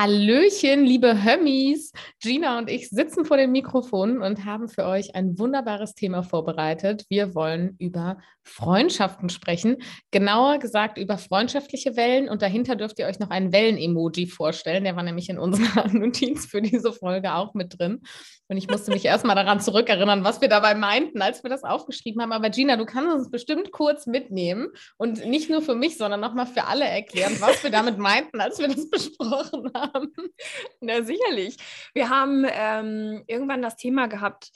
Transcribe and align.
Hallöchen, 0.00 0.86
liebe 0.86 1.24
Hömmis. 1.24 1.92
Gina 2.22 2.56
und 2.56 2.70
ich 2.70 2.88
sitzen 2.88 3.26
vor 3.26 3.36
den 3.36 3.52
Mikrofonen 3.52 4.22
und 4.22 4.46
haben 4.46 4.70
für 4.70 4.86
euch 4.86 5.14
ein 5.14 5.38
wunderbares 5.38 5.94
Thema 5.94 6.22
vorbereitet. 6.22 7.04
Wir 7.10 7.34
wollen 7.34 7.76
über 7.78 8.16
Freundschaften 8.42 9.28
sprechen. 9.28 9.76
Genauer 10.10 10.58
gesagt 10.58 10.96
über 10.96 11.18
freundschaftliche 11.18 11.96
Wellen. 11.96 12.30
Und 12.30 12.40
dahinter 12.40 12.76
dürft 12.76 12.98
ihr 12.98 13.08
euch 13.08 13.18
noch 13.18 13.28
einen 13.28 13.52
Wellen-Emoji 13.52 14.26
vorstellen. 14.26 14.84
Der 14.84 14.96
war 14.96 15.02
nämlich 15.02 15.28
in 15.28 15.38
unserer 15.38 15.86
Notiz 15.92 16.46
für 16.46 16.62
diese 16.62 16.94
Folge 16.94 17.34
auch 17.34 17.52
mit 17.52 17.78
drin. 17.78 18.00
Und 18.48 18.56
ich 18.56 18.68
musste 18.68 18.90
mich 18.90 19.04
erstmal 19.04 19.36
daran 19.36 19.60
zurückerinnern, 19.60 20.24
was 20.24 20.40
wir 20.40 20.48
dabei 20.48 20.74
meinten, 20.74 21.20
als 21.20 21.44
wir 21.44 21.50
das 21.50 21.62
aufgeschrieben 21.62 22.22
haben. 22.22 22.32
Aber 22.32 22.48
Gina, 22.48 22.76
du 22.76 22.86
kannst 22.86 23.14
uns 23.14 23.30
bestimmt 23.30 23.70
kurz 23.70 24.06
mitnehmen 24.06 24.68
und 24.96 25.26
nicht 25.26 25.50
nur 25.50 25.60
für 25.60 25.74
mich, 25.74 25.98
sondern 25.98 26.20
nochmal 26.20 26.46
für 26.46 26.64
alle 26.64 26.86
erklären, 26.86 27.36
was 27.38 27.62
wir 27.62 27.70
damit 27.70 27.98
meinten, 27.98 28.40
als 28.40 28.58
wir 28.58 28.68
das 28.68 28.88
besprochen 28.90 29.70
haben 29.74 29.89
haben. 29.92 30.12
Na, 30.80 31.02
sicherlich. 31.02 31.56
Wir 31.94 32.08
haben 32.08 32.46
ähm, 32.50 33.24
irgendwann 33.26 33.62
das 33.62 33.76
Thema 33.76 34.06
gehabt, 34.06 34.50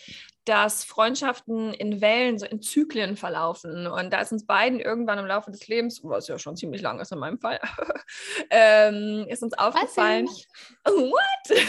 dass 0.44 0.84
Freundschaften 0.84 1.72
in 1.72 2.00
Wellen, 2.00 2.38
so 2.38 2.46
in 2.46 2.60
Zyklen 2.60 3.16
verlaufen. 3.16 3.86
Und 3.86 4.12
da 4.12 4.20
ist 4.20 4.32
uns 4.32 4.46
beiden 4.46 4.78
irgendwann 4.78 5.18
im 5.18 5.26
Laufe 5.26 5.50
des 5.50 5.66
Lebens, 5.68 6.00
was 6.04 6.28
ja 6.28 6.38
schon 6.38 6.56
ziemlich 6.56 6.82
lang 6.82 7.00
ist 7.00 7.12
in 7.12 7.18
meinem 7.18 7.38
Fall, 7.38 7.60
ähm, 8.50 9.26
ist 9.28 9.42
uns 9.42 9.56
aufgefallen. 9.56 10.26
What? 10.84 11.64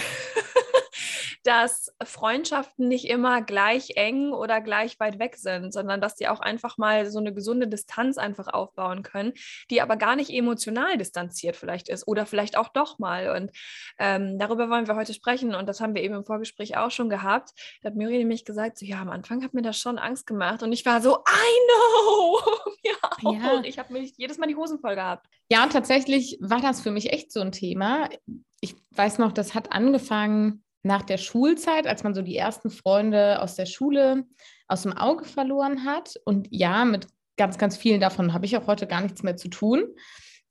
Dass 1.46 1.96
Freundschaften 2.04 2.88
nicht 2.88 3.06
immer 3.08 3.44
gleich 3.44 3.92
eng 3.98 4.34
oder 4.34 4.62
gleich 4.62 5.00
weit 5.00 5.20
weg 5.20 5.36
sind, 5.38 5.72
sondern 5.72 6.02
dass 6.02 6.16
die 6.16 6.28
auch 6.28 6.40
einfach 6.40 6.80
mal 6.80 7.06
so 7.12 7.20
eine 7.20 7.34
gesunde 7.34 7.68
Distanz 7.68 8.18
einfach 8.18 8.48
aufbauen 8.48 9.04
können, 9.04 9.34
die 9.70 9.80
aber 9.80 9.96
gar 9.96 10.16
nicht 10.16 10.32
emotional 10.32 10.98
distanziert 10.98 11.56
vielleicht 11.56 11.88
ist 11.88 12.08
oder 12.08 12.26
vielleicht 12.26 12.58
auch 12.58 12.70
doch 12.70 12.98
mal. 12.98 13.30
Und 13.36 13.52
ähm, 14.00 14.40
darüber 14.40 14.72
wollen 14.72 14.88
wir 14.88 14.96
heute 14.96 15.14
sprechen 15.14 15.54
und 15.54 15.70
das 15.70 15.82
haben 15.82 15.94
wir 15.94 16.02
eben 16.02 16.16
im 16.16 16.26
Vorgespräch 16.26 16.78
auch 16.78 16.90
schon 16.90 17.10
gehabt. 17.10 17.52
Da 17.84 17.90
hat 17.90 17.96
Miri 17.96 18.18
nämlich 18.18 18.44
gesagt, 18.44 18.80
so 18.80 18.86
ja, 18.86 19.00
am 19.00 19.12
Anfang 19.12 19.44
hat 19.44 19.54
mir 19.54 19.62
das 19.62 19.78
schon 19.78 20.00
Angst 20.00 20.26
gemacht 20.26 20.64
und 20.64 20.74
ich 20.74 20.84
war 20.84 21.00
so, 21.00 21.18
I 21.18 21.58
know! 21.70 22.40
ja, 22.84 23.32
ja. 23.32 23.62
ich 23.64 23.78
habe 23.78 23.94
mir 23.94 24.02
jedes 24.02 24.40
Mal 24.40 24.48
die 24.48 24.56
Hosen 24.56 24.80
voll 24.80 24.96
gehabt. 24.96 25.28
Ja, 25.52 25.68
tatsächlich 25.68 26.40
war 26.42 26.60
das 26.60 26.82
für 26.82 26.90
mich 26.90 27.14
echt 27.14 27.32
so 27.32 27.42
ein 27.42 27.52
Thema. 27.52 28.10
Ich 28.62 28.76
weiß 28.92 29.20
noch, 29.20 29.32
das 29.32 29.54
hat 29.54 29.72
angefangen 29.72 30.65
nach 30.86 31.02
der 31.02 31.18
Schulzeit, 31.18 31.88
als 31.88 32.04
man 32.04 32.14
so 32.14 32.22
die 32.22 32.38
ersten 32.38 32.70
Freunde 32.70 33.42
aus 33.42 33.56
der 33.56 33.66
Schule 33.66 34.26
aus 34.68 34.84
dem 34.84 34.94
Auge 34.94 35.26
verloren 35.26 35.84
hat. 35.84 36.16
Und 36.26 36.48
ja, 36.52 36.86
mit 36.86 37.08
ganz, 37.38 37.58
ganz 37.58 37.76
vielen 37.76 38.00
davon 38.00 38.34
habe 38.34 38.46
ich 38.46 38.56
auch 38.56 38.68
heute 38.68 38.88
gar 38.88 39.02
nichts 39.02 39.24
mehr 39.24 39.36
zu 39.36 39.48
tun. 39.48 39.84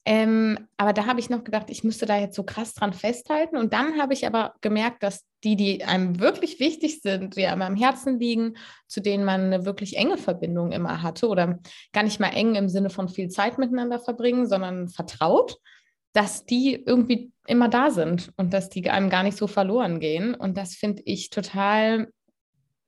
Ähm, 0.06 0.58
aber 0.76 0.92
da 0.92 1.06
habe 1.06 1.18
ich 1.18 1.30
noch 1.30 1.44
gedacht, 1.44 1.70
ich 1.70 1.82
müsste 1.82 2.04
da 2.04 2.18
jetzt 2.18 2.36
so 2.36 2.42
krass 2.42 2.74
dran 2.74 2.92
festhalten. 2.92 3.56
Und 3.56 3.72
dann 3.72 3.98
habe 3.98 4.12
ich 4.12 4.26
aber 4.26 4.54
gemerkt, 4.60 5.02
dass 5.02 5.24
die, 5.44 5.56
die 5.56 5.84
einem 5.84 6.20
wirklich 6.20 6.60
wichtig 6.60 7.00
sind, 7.00 7.36
die 7.36 7.46
einem 7.46 7.62
am 7.62 7.76
Herzen 7.76 8.18
liegen, 8.18 8.56
zu 8.86 9.00
denen 9.00 9.24
man 9.24 9.40
eine 9.42 9.64
wirklich 9.64 9.96
enge 9.96 10.18
Verbindung 10.18 10.72
immer 10.72 11.02
hatte 11.02 11.28
oder 11.28 11.58
gar 11.92 12.02
nicht 12.02 12.20
mal 12.20 12.30
eng 12.30 12.54
im 12.56 12.68
Sinne 12.68 12.90
von 12.90 13.08
viel 13.08 13.28
Zeit 13.28 13.56
miteinander 13.56 13.98
verbringen, 13.98 14.46
sondern 14.46 14.88
vertraut, 14.88 15.58
dass 16.14 16.46
die 16.46 16.74
irgendwie 16.74 17.32
immer 17.46 17.68
da 17.68 17.90
sind 17.90 18.32
und 18.36 18.54
dass 18.54 18.70
die 18.70 18.88
einem 18.88 19.10
gar 19.10 19.22
nicht 19.22 19.36
so 19.36 19.46
verloren 19.46 20.00
gehen. 20.00 20.34
Und 20.34 20.56
das 20.56 20.74
finde 20.74 21.02
ich 21.04 21.28
total 21.28 22.08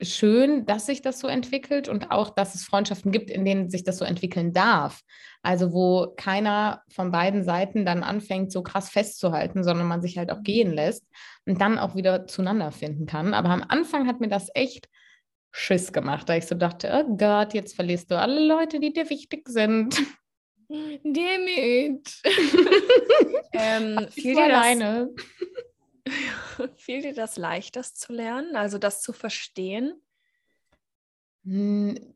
schön, 0.01 0.65
dass 0.67 0.87
sich 0.87 1.03
das 1.03 1.19
so 1.19 1.27
entwickelt 1.27 1.89
und 1.89 2.11
auch, 2.11 2.31
dass 2.31 2.55
es 2.55 2.65
Freundschaften 2.65 3.13
gibt, 3.13 3.31
in 3.31 3.45
denen 3.45 3.69
sich 3.69 3.83
das 3.83 3.99
so 3.99 4.05
entwickeln 4.05 4.53
darf. 4.53 5.03
Also 5.43 5.73
wo 5.73 6.13
keiner 6.17 6.83
von 6.89 7.11
beiden 7.11 7.45
Seiten 7.45 7.85
dann 7.85 8.03
anfängt, 8.03 8.53
so 8.53 8.63
krass 8.63 8.91
festzuhalten, 8.91 9.65
sondern 9.65 9.87
man 9.87 10.03
sich 10.03 10.19
halt 10.19 10.31
auch 10.31 10.43
gehen 10.43 10.73
lässt 10.73 11.05
und 11.47 11.61
dann 11.61 11.79
auch 11.79 11.97
wieder 11.97 12.27
zueinander 12.27 12.73
finden 12.73 13.07
kann. 13.07 13.35
Aber 13.35 13.51
am 13.51 13.65
Anfang 13.67 14.07
hat 14.07 14.21
mir 14.21 14.29
das 14.29 14.49
echt 14.55 14.89
Schiss 15.51 15.93
gemacht, 15.93 16.29
da 16.29 16.37
ich 16.37 16.47
so 16.47 16.55
dachte, 16.55 16.93
oh 16.93 17.17
Gott, 17.17 17.55
jetzt 17.55 17.75
verlierst 17.75 18.11
du 18.11 18.19
alle 18.19 18.47
Leute, 18.47 18.79
die 18.79 18.93
dir 18.93 19.09
wichtig 19.11 19.49
sind. 19.49 19.97
Damn 20.69 21.47
it. 21.47 22.23
ähm, 23.53 24.09
fiel, 24.11 24.35
dir 24.35 24.45
alleine. 24.45 25.11
Das, 26.05 26.71
fiel 26.77 27.03
dir 27.03 27.15
das 27.15 27.37
leicht, 27.37 27.77
das 27.77 27.95
zu 27.95 28.13
lernen, 28.13 28.57
also 28.57 28.79
das 28.79 29.03
zu 29.03 29.13
verstehen? 29.13 30.01
Hm, 31.45 32.15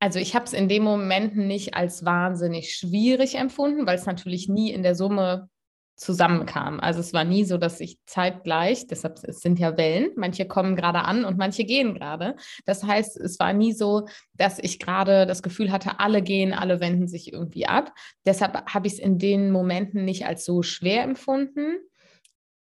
also 0.00 0.18
ich 0.18 0.34
habe 0.34 0.44
es 0.44 0.52
in 0.52 0.68
dem 0.68 0.82
Moment 0.82 1.36
nicht 1.36 1.74
als 1.74 2.04
wahnsinnig 2.04 2.74
schwierig 2.74 3.34
empfunden, 3.34 3.86
weil 3.86 3.96
es 3.96 4.06
natürlich 4.06 4.48
nie 4.48 4.72
in 4.72 4.82
der 4.82 4.94
Summe 4.94 5.50
zusammenkam. 5.96 6.78
Also 6.78 7.00
es 7.00 7.12
war 7.12 7.24
nie 7.24 7.44
so, 7.44 7.56
dass 7.56 7.80
ich 7.80 7.98
zeitgleich, 8.04 8.86
deshalb 8.86 9.18
es 9.24 9.40
sind 9.40 9.58
ja 9.58 9.76
Wellen, 9.78 10.10
manche 10.16 10.46
kommen 10.46 10.76
gerade 10.76 11.00
an 11.00 11.24
und 11.24 11.38
manche 11.38 11.64
gehen 11.64 11.94
gerade. 11.94 12.36
Das 12.66 12.84
heißt, 12.84 13.16
es 13.16 13.38
war 13.38 13.54
nie 13.54 13.72
so, 13.72 14.06
dass 14.34 14.58
ich 14.58 14.78
gerade 14.78 15.26
das 15.26 15.42
Gefühl 15.42 15.72
hatte, 15.72 15.98
alle 15.98 16.22
gehen, 16.22 16.52
alle 16.52 16.80
wenden 16.80 17.08
sich 17.08 17.32
irgendwie 17.32 17.66
ab. 17.66 17.92
Deshalb 18.26 18.72
habe 18.72 18.86
ich 18.86 18.94
es 18.94 18.98
in 18.98 19.18
den 19.18 19.50
Momenten 19.50 20.04
nicht 20.04 20.26
als 20.26 20.44
so 20.44 20.62
schwer 20.62 21.02
empfunden 21.02 21.78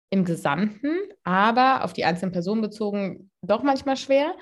im 0.09 0.25
Gesamten, 0.25 0.97
aber 1.23 1.85
auf 1.85 1.93
die 1.93 2.03
einzelnen 2.03 2.33
Personen 2.33 2.61
bezogen 2.61 3.31
doch 3.41 3.63
manchmal 3.63 3.95
schwer. 3.95 4.35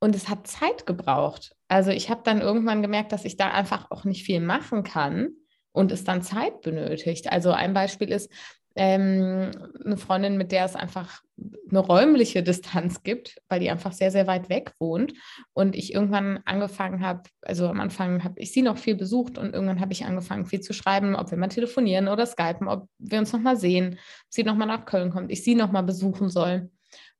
Und 0.00 0.14
es 0.14 0.28
hat 0.28 0.46
Zeit 0.46 0.86
gebraucht. 0.86 1.56
Also 1.66 1.90
ich 1.90 2.10
habe 2.10 2.20
dann 2.22 2.40
irgendwann 2.40 2.82
gemerkt, 2.82 3.10
dass 3.10 3.24
ich 3.24 3.36
da 3.36 3.50
einfach 3.50 3.90
auch 3.90 4.04
nicht 4.04 4.24
viel 4.24 4.40
machen 4.40 4.84
kann 4.84 5.30
und 5.78 5.92
es 5.92 6.02
dann 6.02 6.22
Zeit 6.22 6.60
benötigt. 6.62 7.30
Also 7.30 7.52
ein 7.52 7.72
Beispiel 7.72 8.10
ist 8.10 8.32
ähm, 8.74 9.52
eine 9.84 9.96
Freundin, 9.96 10.36
mit 10.36 10.50
der 10.50 10.64
es 10.64 10.74
einfach 10.74 11.22
eine 11.70 11.78
räumliche 11.78 12.42
Distanz 12.42 13.04
gibt, 13.04 13.40
weil 13.48 13.60
die 13.60 13.70
einfach 13.70 13.92
sehr, 13.92 14.10
sehr 14.10 14.26
weit 14.26 14.48
weg 14.48 14.72
wohnt. 14.80 15.12
Und 15.52 15.76
ich 15.76 15.94
irgendwann 15.94 16.40
angefangen 16.46 17.06
habe, 17.06 17.22
also 17.42 17.68
am 17.68 17.78
Anfang 17.78 18.24
habe 18.24 18.40
ich 18.40 18.50
sie 18.50 18.62
noch 18.62 18.76
viel 18.76 18.96
besucht 18.96 19.38
und 19.38 19.54
irgendwann 19.54 19.80
habe 19.80 19.92
ich 19.92 20.04
angefangen, 20.04 20.46
viel 20.46 20.60
zu 20.60 20.72
schreiben, 20.72 21.14
ob 21.14 21.30
wir 21.30 21.38
mal 21.38 21.46
telefonieren 21.46 22.08
oder 22.08 22.26
skypen, 22.26 22.66
ob 22.66 22.88
wir 22.98 23.20
uns 23.20 23.32
nochmal 23.32 23.56
sehen, 23.56 23.92
ob 23.92 24.30
sie 24.30 24.42
nochmal 24.42 24.66
nach 24.66 24.84
Köln 24.84 25.10
kommt, 25.10 25.30
ich 25.30 25.44
sie 25.44 25.54
nochmal 25.54 25.84
besuchen 25.84 26.28
soll. 26.28 26.70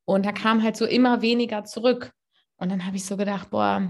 Und 0.04 0.26
da 0.26 0.32
kam 0.32 0.64
halt 0.64 0.76
so 0.76 0.84
immer 0.84 1.22
weniger 1.22 1.62
zurück. 1.62 2.12
Und 2.56 2.72
dann 2.72 2.86
habe 2.86 2.96
ich 2.96 3.06
so 3.06 3.16
gedacht, 3.16 3.50
boah, 3.50 3.88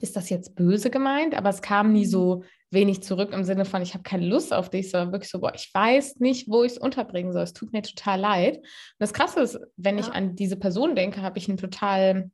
ist 0.00 0.16
das 0.16 0.30
jetzt 0.30 0.54
böse 0.54 0.90
gemeint? 0.90 1.34
Aber 1.34 1.48
es 1.48 1.62
kam 1.62 1.92
nie 1.92 2.06
so 2.06 2.44
wenig 2.70 3.02
zurück 3.02 3.32
im 3.32 3.44
Sinne 3.44 3.64
von, 3.64 3.82
ich 3.82 3.94
habe 3.94 4.02
keine 4.02 4.26
Lust 4.26 4.52
auf 4.52 4.70
dich, 4.70 4.90
sondern 4.90 5.12
wirklich 5.12 5.30
so, 5.30 5.40
boah, 5.40 5.54
ich 5.54 5.70
weiß 5.72 6.16
nicht, 6.16 6.48
wo 6.48 6.62
ich 6.62 6.72
es 6.72 6.78
unterbringen 6.78 7.32
soll. 7.32 7.42
Es 7.42 7.52
tut 7.52 7.72
mir 7.72 7.82
total 7.82 8.20
leid. 8.20 8.56
Und 8.58 8.64
das 8.98 9.12
Krasse 9.12 9.40
ist, 9.40 9.58
wenn 9.76 9.98
ja. 9.98 10.04
ich 10.04 10.12
an 10.12 10.36
diese 10.36 10.56
Person 10.56 10.94
denke, 10.94 11.22
habe 11.22 11.38
ich 11.38 11.48
ein 11.48 11.56
total 11.56 12.30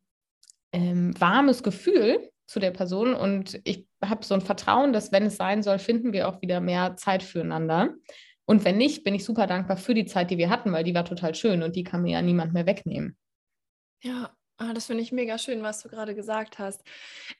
ähm, 0.72 1.14
warmes 1.20 1.62
Gefühl 1.62 2.30
zu 2.46 2.60
der 2.60 2.72
Person 2.72 3.14
und 3.14 3.60
ich 3.64 3.86
habe 4.04 4.24
so 4.24 4.34
ein 4.34 4.42
Vertrauen, 4.42 4.92
dass 4.92 5.12
wenn 5.12 5.24
es 5.24 5.36
sein 5.36 5.62
soll, 5.62 5.78
finden 5.78 6.12
wir 6.12 6.28
auch 6.28 6.42
wieder 6.42 6.60
mehr 6.60 6.96
Zeit 6.96 7.22
füreinander. 7.22 7.94
Und 8.44 8.64
wenn 8.64 8.76
nicht, 8.76 9.04
bin 9.04 9.14
ich 9.14 9.24
super 9.24 9.46
dankbar 9.46 9.78
für 9.78 9.94
die 9.94 10.04
Zeit, 10.04 10.30
die 10.30 10.36
wir 10.36 10.50
hatten, 10.50 10.72
weil 10.72 10.84
die 10.84 10.94
war 10.94 11.06
total 11.06 11.34
schön 11.34 11.62
und 11.62 11.76
die 11.76 11.84
kann 11.84 12.02
mir 12.02 12.12
ja 12.12 12.22
niemand 12.22 12.52
mehr 12.52 12.66
wegnehmen. 12.66 13.16
Ja, 14.02 14.36
Ah, 14.56 14.72
das 14.72 14.86
finde 14.86 15.02
ich 15.02 15.10
mega 15.10 15.36
schön, 15.36 15.64
was 15.64 15.82
du 15.82 15.88
gerade 15.88 16.14
gesagt 16.14 16.60
hast. 16.60 16.82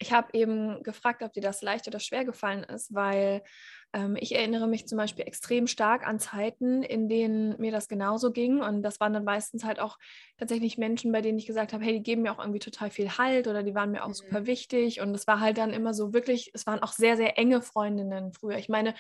Ich 0.01 0.13
habe 0.13 0.29
eben 0.33 0.83
gefragt, 0.83 1.23
ob 1.23 1.33
dir 1.33 1.43
das 1.43 1.63
leicht 1.63 1.87
oder 1.87 2.01
schwer 2.01 2.25
gefallen 2.25 2.65
ist, 2.65 2.93
weil 2.93 3.45
ähm, 3.93 4.17
ich 4.19 4.35
erinnere 4.35 4.67
mich 4.67 4.89
zum 4.89 4.99
Beispiel 4.99 5.25
extrem 5.25 5.69
stark 5.69 6.05
an 6.05 6.19
Zeiten, 6.19 6.83
in 6.83 7.09
denen 7.09 7.57
mir 7.61 7.71
das 7.71 7.87
genauso 7.87 8.33
ging. 8.33 8.61
Und 8.61 8.83
das 8.83 8.99
waren 8.99 9.13
dann 9.13 9.23
meistens 9.23 9.63
halt 9.63 9.79
auch 9.79 9.97
tatsächlich 10.39 10.77
Menschen, 10.77 11.13
bei 11.13 11.21
denen 11.21 11.39
ich 11.39 11.47
gesagt 11.47 11.73
habe, 11.73 11.85
hey, 11.85 11.93
die 11.93 12.03
geben 12.03 12.23
mir 12.23 12.33
auch 12.33 12.41
irgendwie 12.41 12.59
total 12.59 12.91
viel 12.91 13.17
Halt 13.17 13.47
oder 13.47 13.63
die 13.63 13.77
waren 13.77 13.93
mir 13.93 14.03
auch 14.03 14.09
mhm. 14.09 14.15
super 14.15 14.47
wichtig. 14.47 15.01
Und 15.01 15.15
es 15.15 15.29
war 15.29 15.39
halt 15.39 15.57
dann 15.57 15.73
immer 15.73 15.95
so 15.95 16.13
wirklich, 16.13 16.51
es 16.53 16.67
waren 16.67 16.83
auch 16.83 16.93
sehr, 16.93 17.17
sehr 17.17 17.39
enge 17.39 17.63
Freundinnen 17.63 18.33
früher. 18.33 18.59
Ich 18.59 18.69
meine, 18.69 18.93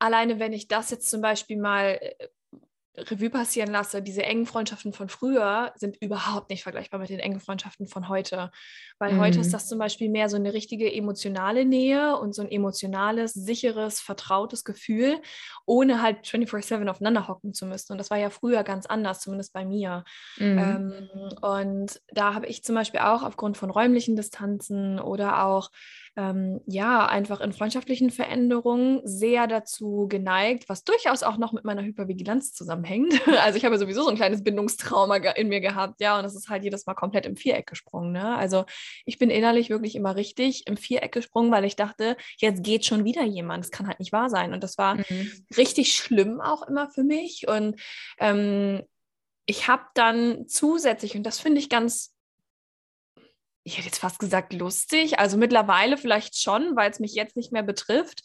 alleine 0.00 0.40
wenn 0.40 0.52
ich 0.52 0.66
das 0.66 0.90
jetzt 0.90 1.08
zum 1.08 1.20
Beispiel 1.20 1.56
mal 1.56 2.00
äh, 2.00 2.28
Revue 2.94 3.30
passieren 3.30 3.70
lasse, 3.70 4.02
diese 4.02 4.22
engen 4.22 4.44
Freundschaften 4.44 4.92
von 4.92 5.08
früher 5.08 5.72
sind 5.76 5.96
überhaupt 6.02 6.50
nicht 6.50 6.62
vergleichbar 6.62 7.00
mit 7.00 7.08
den 7.08 7.20
engen 7.20 7.40
Freundschaften 7.40 7.86
von 7.86 8.08
heute. 8.08 8.50
Weil 8.98 9.14
mhm. 9.14 9.20
heute 9.20 9.40
ist 9.40 9.48
mhm. 9.48 9.52
das 9.52 9.68
zum 9.68 9.78
Beispiel 9.78 10.10
mehr 10.10 10.28
so 10.28 10.36
eine 10.36 10.52
richtige 10.52 10.92
emotionale 10.92 11.64
Nähe 11.64 12.18
und 12.18 12.34
so 12.34 12.42
ein 12.42 12.50
emotionales, 12.50 13.32
sicheres, 13.32 14.00
vertrautes 14.00 14.64
Gefühl, 14.64 15.22
ohne 15.64 16.02
halt 16.02 16.26
24-7 16.26 16.86
aufeinander 16.86 17.28
hocken 17.28 17.54
zu 17.54 17.64
müssen. 17.64 17.92
Und 17.92 17.98
das 17.98 18.10
war 18.10 18.18
ja 18.18 18.28
früher 18.28 18.62
ganz 18.62 18.84
anders, 18.84 19.20
zumindest 19.20 19.54
bei 19.54 19.64
mir. 19.64 20.04
Mhm. 20.36 20.58
Ähm, 20.58 21.08
und 21.40 22.00
da 22.12 22.34
habe 22.34 22.46
ich 22.46 22.62
zum 22.62 22.74
Beispiel 22.74 23.00
auch 23.00 23.22
aufgrund 23.22 23.56
von 23.56 23.70
räumlichen 23.70 24.16
Distanzen 24.16 25.00
oder 25.00 25.46
auch 25.46 25.70
ähm, 26.14 26.60
ja, 26.66 27.06
einfach 27.06 27.40
in 27.40 27.52
freundschaftlichen 27.52 28.10
Veränderungen 28.10 29.00
sehr 29.04 29.46
dazu 29.46 30.06
geneigt, 30.08 30.68
was 30.68 30.84
durchaus 30.84 31.22
auch 31.22 31.38
noch 31.38 31.52
mit 31.52 31.64
meiner 31.64 31.82
Hypervigilanz 31.82 32.52
zusammenhängt. 32.52 33.12
Also 33.42 33.56
ich 33.56 33.64
habe 33.64 33.78
sowieso 33.78 34.04
so 34.04 34.08
ein 34.08 34.16
kleines 34.16 34.44
Bindungstrauma 34.44 35.16
in 35.16 35.48
mir 35.48 35.60
gehabt, 35.60 36.00
ja, 36.00 36.18
und 36.18 36.24
es 36.24 36.36
ist 36.36 36.48
halt 36.48 36.62
jedes 36.64 36.86
Mal 36.86 36.94
komplett 36.94 37.26
im 37.26 37.36
Viereck 37.36 37.66
gesprungen. 37.66 38.12
Ne? 38.12 38.36
Also 38.36 38.66
ich 39.04 39.18
bin 39.18 39.30
innerlich 39.30 39.70
wirklich 39.70 39.96
immer 39.96 40.14
richtig 40.16 40.66
im 40.66 40.76
Viereck 40.76 41.12
gesprungen, 41.12 41.50
weil 41.50 41.64
ich 41.64 41.76
dachte, 41.76 42.16
jetzt 42.36 42.62
geht 42.62 42.84
schon 42.84 43.04
wieder 43.04 43.24
jemand. 43.24 43.64
Das 43.64 43.70
kann 43.70 43.88
halt 43.88 43.98
nicht 43.98 44.12
wahr 44.12 44.28
sein. 44.28 44.52
Und 44.52 44.62
das 44.62 44.78
war 44.78 44.96
mhm. 44.96 45.30
richtig 45.56 45.94
schlimm 45.94 46.40
auch 46.40 46.68
immer 46.68 46.90
für 46.90 47.04
mich. 47.04 47.48
Und 47.48 47.80
ähm, 48.18 48.82
ich 49.46 49.66
habe 49.66 49.84
dann 49.94 50.46
zusätzlich, 50.46 51.16
und 51.16 51.24
das 51.24 51.40
finde 51.40 51.58
ich 51.58 51.68
ganz 51.68 52.14
ich 53.64 53.76
hätte 53.76 53.86
jetzt 53.86 53.98
fast 53.98 54.18
gesagt 54.18 54.52
lustig, 54.52 55.18
also 55.18 55.36
mittlerweile 55.36 55.96
vielleicht 55.96 56.36
schon, 56.36 56.74
weil 56.74 56.90
es 56.90 56.98
mich 56.98 57.14
jetzt 57.14 57.36
nicht 57.36 57.52
mehr 57.52 57.62
betrifft. 57.62 58.22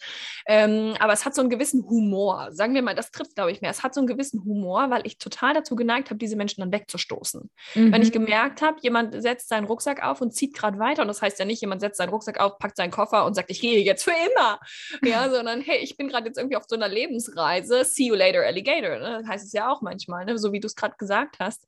Ähm, 0.47 0.95
aber 0.99 1.13
es 1.13 1.25
hat 1.25 1.35
so 1.35 1.41
einen 1.41 1.49
gewissen 1.49 1.83
Humor. 1.87 2.49
Sagen 2.51 2.73
wir 2.73 2.81
mal, 2.81 2.95
das 2.95 3.11
trifft, 3.11 3.35
glaube 3.35 3.51
ich, 3.51 3.61
mehr. 3.61 3.69
Es 3.69 3.83
hat 3.83 3.93
so 3.93 3.99
einen 3.99 4.07
gewissen 4.07 4.43
Humor, 4.43 4.89
weil 4.89 5.05
ich 5.05 5.19
total 5.19 5.53
dazu 5.53 5.75
geneigt 5.75 6.09
habe, 6.09 6.17
diese 6.17 6.35
Menschen 6.35 6.61
dann 6.61 6.71
wegzustoßen. 6.71 7.49
Mhm. 7.75 7.91
Wenn 7.91 8.01
ich 8.01 8.09
mhm. 8.09 8.25
gemerkt 8.25 8.61
habe, 8.61 8.77
jemand 8.81 9.21
setzt 9.21 9.49
seinen 9.49 9.65
Rucksack 9.65 10.03
auf 10.03 10.21
und 10.21 10.33
zieht 10.33 10.55
gerade 10.55 10.79
weiter, 10.79 11.03
und 11.03 11.07
das 11.07 11.21
heißt 11.21 11.37
ja 11.37 11.45
nicht, 11.45 11.61
jemand 11.61 11.81
setzt 11.81 11.97
seinen 11.97 12.09
Rucksack 12.09 12.39
auf, 12.39 12.57
packt 12.57 12.77
seinen 12.77 12.91
Koffer 12.91 13.25
und 13.25 13.35
sagt, 13.35 13.51
ich 13.51 13.61
gehe 13.61 13.83
jetzt 13.83 14.03
für 14.03 14.11
immer. 14.11 14.59
Ja, 15.03 15.29
sondern 15.29 15.61
hey, 15.61 15.77
ich 15.77 15.97
bin 15.97 16.07
gerade 16.07 16.27
jetzt 16.27 16.37
irgendwie 16.37 16.57
auf 16.57 16.65
so 16.67 16.75
einer 16.75 16.87
Lebensreise. 16.87 17.85
See 17.85 18.07
you 18.07 18.15
later, 18.15 18.41
Alligator. 18.43 18.97
Ne? 18.97 19.19
Das 19.21 19.27
heißt 19.27 19.45
es 19.45 19.53
ja 19.53 19.71
auch 19.71 19.81
manchmal, 19.81 20.25
ne? 20.25 20.37
so 20.39 20.51
wie 20.51 20.59
du 20.59 20.65
es 20.65 20.75
gerade 20.75 20.95
gesagt 20.97 21.37
hast. 21.39 21.65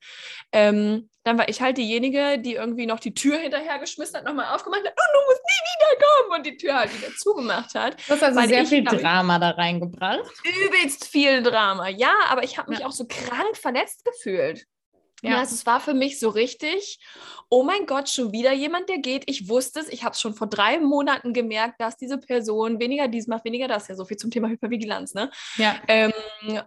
Ähm, 0.52 1.10
dann 1.24 1.38
war 1.38 1.50
ich 1.50 1.62
halt 1.62 1.78
diejenige, 1.78 2.40
die 2.40 2.54
irgendwie 2.54 2.86
noch 2.86 3.00
die 3.00 3.14
Tür 3.14 3.40
hinterhergeschmissen 3.60 4.18
hat, 4.18 4.26
nochmal 4.26 4.54
aufgemacht 4.54 4.82
hat, 4.86 4.94
oh, 4.94 5.14
du 5.14 5.32
musst 5.32 5.42
nie 5.44 5.96
wiederkommen 5.96 6.38
und 6.38 6.46
die 6.46 6.58
Tür 6.58 6.80
halt 6.80 6.98
wieder 6.98 7.16
zugemacht 7.16 7.76
hat. 7.76 8.00
Du 8.08 8.14
hast 8.14 8.24
also 8.24 8.42
sehr 8.48 8.66
viel 8.66 8.84
Drama 8.84 9.40
da 9.40 9.52
reingebracht. 9.52 10.32
Übelst 10.66 11.06
viel 11.06 11.44
Drama, 11.44 11.90
ja, 11.90 12.14
aber 12.30 12.44
ich 12.44 12.58
habe 12.58 12.70
mich 12.72 12.80
ja. 12.80 12.88
auch 12.88 12.92
so 12.92 13.06
krank 13.08 13.58
verletzt 13.58 14.04
gefühlt. 14.06 14.66
Ja. 15.22 15.32
ja, 15.32 15.40
also 15.40 15.54
es 15.54 15.66
war 15.66 15.82
für 15.82 15.94
mich 15.94 16.18
so 16.18 16.30
richtig, 16.30 16.98
oh 17.50 17.64
mein 17.64 17.86
Gott, 17.86 18.10
schon 18.10 18.32
wieder 18.32 18.54
jemand, 18.54 18.88
der 18.88 19.00
geht. 19.00 19.24
Ich 19.28 19.50
wusste 19.50 19.82
es, 19.82 19.90
ich 19.90 20.04
habe 20.04 20.14
es 20.14 20.22
schon 20.22 20.34
vor 20.34 20.48
drei 20.48 20.80
Monaten 20.80 21.34
gemerkt, 21.34 21.82
dass 21.82 21.98
diese 21.98 22.18
Person 22.18 22.80
weniger 22.80 23.10
dies 23.10 23.28
macht, 23.28 23.44
weniger 23.44 23.68
das. 23.68 23.90
Ja, 23.90 23.96
so 23.96 24.06
viel 24.06 24.16
zum 24.16 24.32
Thema 24.32 24.48
Hypervigilanz, 24.48 25.14
ne? 25.16 25.30
Ja. 25.58 25.76
Ähm, 25.90 26.14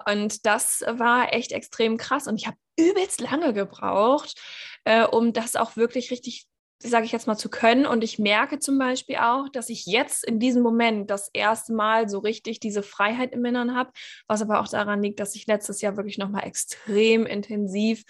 und 0.06 0.44
das 0.44 0.84
war 0.86 1.32
echt 1.32 1.52
extrem 1.52 1.96
krass. 1.96 2.26
Und 2.26 2.36
ich 2.36 2.46
habe 2.46 2.58
übelst 2.76 3.22
lange 3.22 3.54
gebraucht, 3.54 4.38
äh, 4.84 5.04
um 5.04 5.32
das 5.32 5.56
auch 5.56 5.76
wirklich 5.76 6.10
richtig 6.10 6.46
sage 6.82 7.04
ich 7.04 7.12
jetzt 7.12 7.26
mal, 7.26 7.36
zu 7.36 7.48
können. 7.48 7.86
Und 7.86 8.04
ich 8.04 8.18
merke 8.18 8.58
zum 8.58 8.78
Beispiel 8.78 9.16
auch, 9.16 9.48
dass 9.48 9.68
ich 9.68 9.86
jetzt 9.86 10.24
in 10.24 10.38
diesem 10.38 10.62
Moment 10.62 11.10
das 11.10 11.28
erste 11.32 11.72
Mal 11.72 12.08
so 12.08 12.18
richtig 12.18 12.60
diese 12.60 12.82
Freiheit 12.82 13.32
im 13.32 13.44
Innern 13.44 13.74
habe, 13.74 13.90
was 14.26 14.42
aber 14.42 14.60
auch 14.60 14.68
daran 14.68 15.02
liegt, 15.02 15.20
dass 15.20 15.34
ich 15.34 15.46
letztes 15.46 15.80
Jahr 15.80 15.96
wirklich 15.96 16.18
nochmal 16.18 16.44
extrem 16.44 17.26
intensiv 17.26 18.04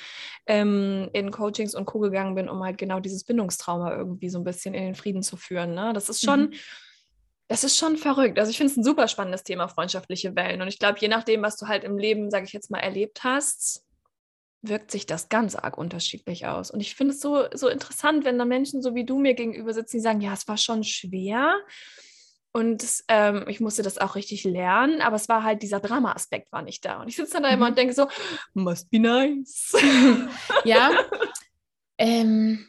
ähm, 0.47 1.11
in 1.13 1.31
Coachings 1.31 1.75
und 1.75 1.85
Co. 1.85 2.01
gegangen 2.01 2.35
bin, 2.35 2.49
um 2.49 2.63
halt 2.63 2.79
genau 2.79 3.01
dieses 3.01 3.25
Bindungstrauma 3.25 3.95
irgendwie 3.97 4.29
so 4.29 4.39
ein 4.39 4.45
bisschen 4.45 4.75
in 4.75 4.85
den 4.85 4.95
Frieden 4.95 5.23
zu 5.23 5.37
führen. 5.37 5.75
Ne? 5.75 5.93
Das 5.95 6.09
ist 6.09 6.25
schon. 6.25 6.43
Mhm. 6.43 6.55
Das 7.49 7.65
ist 7.65 7.77
schon 7.77 7.99
verrückt. 7.99 8.39
Also 8.39 8.51
ich 8.51 8.57
finde 8.57 8.71
es 8.71 8.79
ein 8.79 8.85
super 8.85 9.09
spannendes 9.09 9.43
Thema, 9.43 9.69
freundschaftliche 9.69 10.35
Wellen. 10.35 10.63
Und 10.63 10.69
ich 10.69 10.79
glaube, 10.79 10.99
je 11.01 11.09
nachdem, 11.09 11.43
was 11.43 11.59
du 11.59 11.67
halt 11.67 11.85
im 11.85 11.99
Leben, 11.99 12.31
sage 12.31 12.47
ich 12.47 12.55
jetzt 12.55 12.71
mal, 12.71 12.79
erlebt 12.79 13.25
hast, 13.25 13.85
wirkt 14.63 14.93
sich 14.93 15.07
das 15.07 15.29
ganz 15.29 15.57
arg 15.57 15.77
unterschiedlich 15.77 16.47
aus. 16.47 16.71
Und 16.71 16.81
ich 16.81 16.95
finde 16.95 17.13
es 17.13 17.21
so, 17.21 17.45
so 17.53 17.69
interessant, 17.69 18.25
wenn 18.25 18.39
da 18.39 18.45
Menschen 18.45 18.81
so 18.81 18.95
wie 18.95 19.05
du 19.05 19.19
mir 19.19 19.35
gegenüber 19.35 19.75
sitzen, 19.75 19.97
die 19.97 20.03
sagen, 20.03 20.21
ja, 20.21 20.33
es 20.33 20.47
war 20.47 20.57
schon 20.57 20.85
schwer. 20.85 21.57
Und 22.53 22.85
ähm, 23.09 23.47
ich 23.49 23.61
musste 23.61 23.83
das 23.83 23.99
auch 23.99 24.15
richtig 24.15 24.45
lernen, 24.45 25.01
aber 25.01 25.17
es 25.17 25.29
war 25.29 25.43
halt 25.43 25.63
dieser 25.63 25.81
Drama-Aspekt 25.81 26.53
war 26.53 26.63
nicht 26.63 26.85
da. 26.85 27.01
Und 27.01 27.09
ich 27.09 27.17
sitze 27.17 27.35
dann 27.35 27.45
da 27.45 27.49
immer 27.49 27.67
und 27.67 27.73
mhm. 27.73 27.77
denke 27.77 27.95
so, 27.95 28.07
must 28.55 28.91
be 28.91 29.01
nice. 29.01 29.75
ja. 30.65 30.91
ähm, 31.99 32.69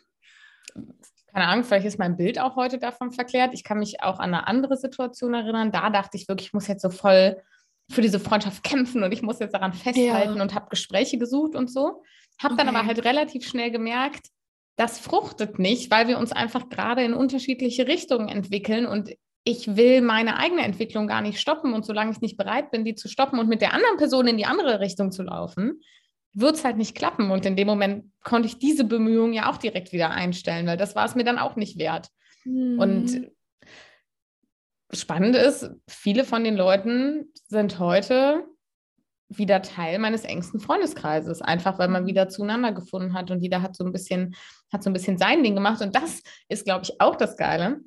keine 1.33 1.47
Ahnung, 1.47 1.63
vielleicht 1.63 1.85
ist 1.85 1.99
mein 1.99 2.15
Bild 2.15 2.39
auch 2.39 2.55
heute 2.55 2.79
davon 2.79 3.11
verklärt. 3.11 3.53
Ich 3.53 3.63
kann 3.63 3.79
mich 3.79 4.01
auch 4.01 4.19
an 4.19 4.33
eine 4.33 4.47
andere 4.47 4.77
Situation 4.77 5.33
erinnern. 5.33 5.71
Da 5.71 5.89
dachte 5.89 6.15
ich 6.15 6.27
wirklich, 6.27 6.47
ich 6.47 6.53
muss 6.53 6.67
jetzt 6.67 6.81
so 6.81 6.89
voll 6.89 7.41
für 7.89 8.01
diese 8.01 8.19
Freundschaft 8.19 8.63
kämpfen 8.63 9.03
und 9.03 9.11
ich 9.11 9.21
muss 9.21 9.39
jetzt 9.39 9.53
daran 9.53 9.73
festhalten 9.73 10.37
ja. 10.37 10.41
und 10.41 10.53
habe 10.53 10.69
Gespräche 10.69 11.17
gesucht 11.17 11.55
und 11.55 11.71
so. 11.71 12.03
Habe 12.41 12.55
okay. 12.55 12.65
dann 12.65 12.75
aber 12.75 12.85
halt 12.85 13.03
relativ 13.03 13.45
schnell 13.45 13.71
gemerkt, 13.71 14.27
das 14.75 14.99
fruchtet 14.99 15.59
nicht, 15.59 15.91
weil 15.91 16.07
wir 16.07 16.17
uns 16.17 16.31
einfach 16.31 16.69
gerade 16.69 17.03
in 17.03 17.13
unterschiedliche 17.13 17.87
Richtungen 17.87 18.29
entwickeln 18.29 18.85
und 18.85 19.11
ich 19.45 19.75
will 19.75 20.01
meine 20.01 20.37
eigene 20.37 20.63
Entwicklung 20.63 21.05
gar 21.05 21.21
nicht 21.21 21.39
stoppen 21.39 21.73
und 21.73 21.85
solange 21.85 22.11
ich 22.11 22.21
nicht 22.21 22.37
bereit 22.37 22.71
bin, 22.71 22.85
die 22.85 22.95
zu 22.95 23.09
stoppen 23.09 23.39
und 23.39 23.49
mit 23.49 23.61
der 23.61 23.73
anderen 23.73 23.97
Person 23.97 24.27
in 24.27 24.37
die 24.37 24.45
andere 24.45 24.79
Richtung 24.79 25.11
zu 25.11 25.21
laufen, 25.23 25.81
wird 26.33 26.55
es 26.55 26.65
halt 26.65 26.77
nicht 26.77 26.95
klappen. 26.95 27.29
Und 27.29 27.45
in 27.45 27.55
dem 27.55 27.67
Moment 27.67 28.05
konnte 28.23 28.47
ich 28.47 28.57
diese 28.57 28.85
Bemühungen 28.85 29.33
ja 29.33 29.51
auch 29.51 29.57
direkt 29.57 29.91
wieder 29.91 30.11
einstellen, 30.11 30.65
weil 30.65 30.77
das 30.77 30.95
war 30.95 31.05
es 31.05 31.15
mir 31.15 31.23
dann 31.23 31.37
auch 31.37 31.55
nicht 31.55 31.77
wert. 31.77 32.07
Mhm. 32.45 32.79
Und 32.79 33.31
spannend 34.95 35.35
ist, 35.35 35.69
viele 35.87 36.23
von 36.23 36.43
den 36.43 36.55
Leuten 36.55 37.31
sind 37.47 37.79
heute 37.79 38.45
wieder 39.29 39.61
Teil 39.61 39.99
meines 39.99 40.23
engsten 40.23 40.59
Freundeskreises, 40.59 41.41
einfach 41.41 41.79
weil 41.79 41.87
man 41.87 42.03
mhm. 42.03 42.07
wieder 42.07 42.29
zueinander 42.29 42.71
gefunden 42.71 43.13
hat 43.13 43.31
und 43.31 43.41
jeder 43.41 43.61
hat 43.61 43.75
so 43.75 43.83
ein 43.83 43.91
bisschen, 43.91 44.35
hat 44.71 44.83
so 44.83 44.89
ein 44.89 44.93
bisschen 44.93 45.17
sein 45.17 45.43
Ding 45.43 45.55
gemacht. 45.55 45.81
Und 45.81 45.95
das 45.95 46.21
ist, 46.49 46.65
glaube 46.65 46.83
ich, 46.83 46.99
auch 47.01 47.15
das 47.15 47.37
Geile. 47.37 47.79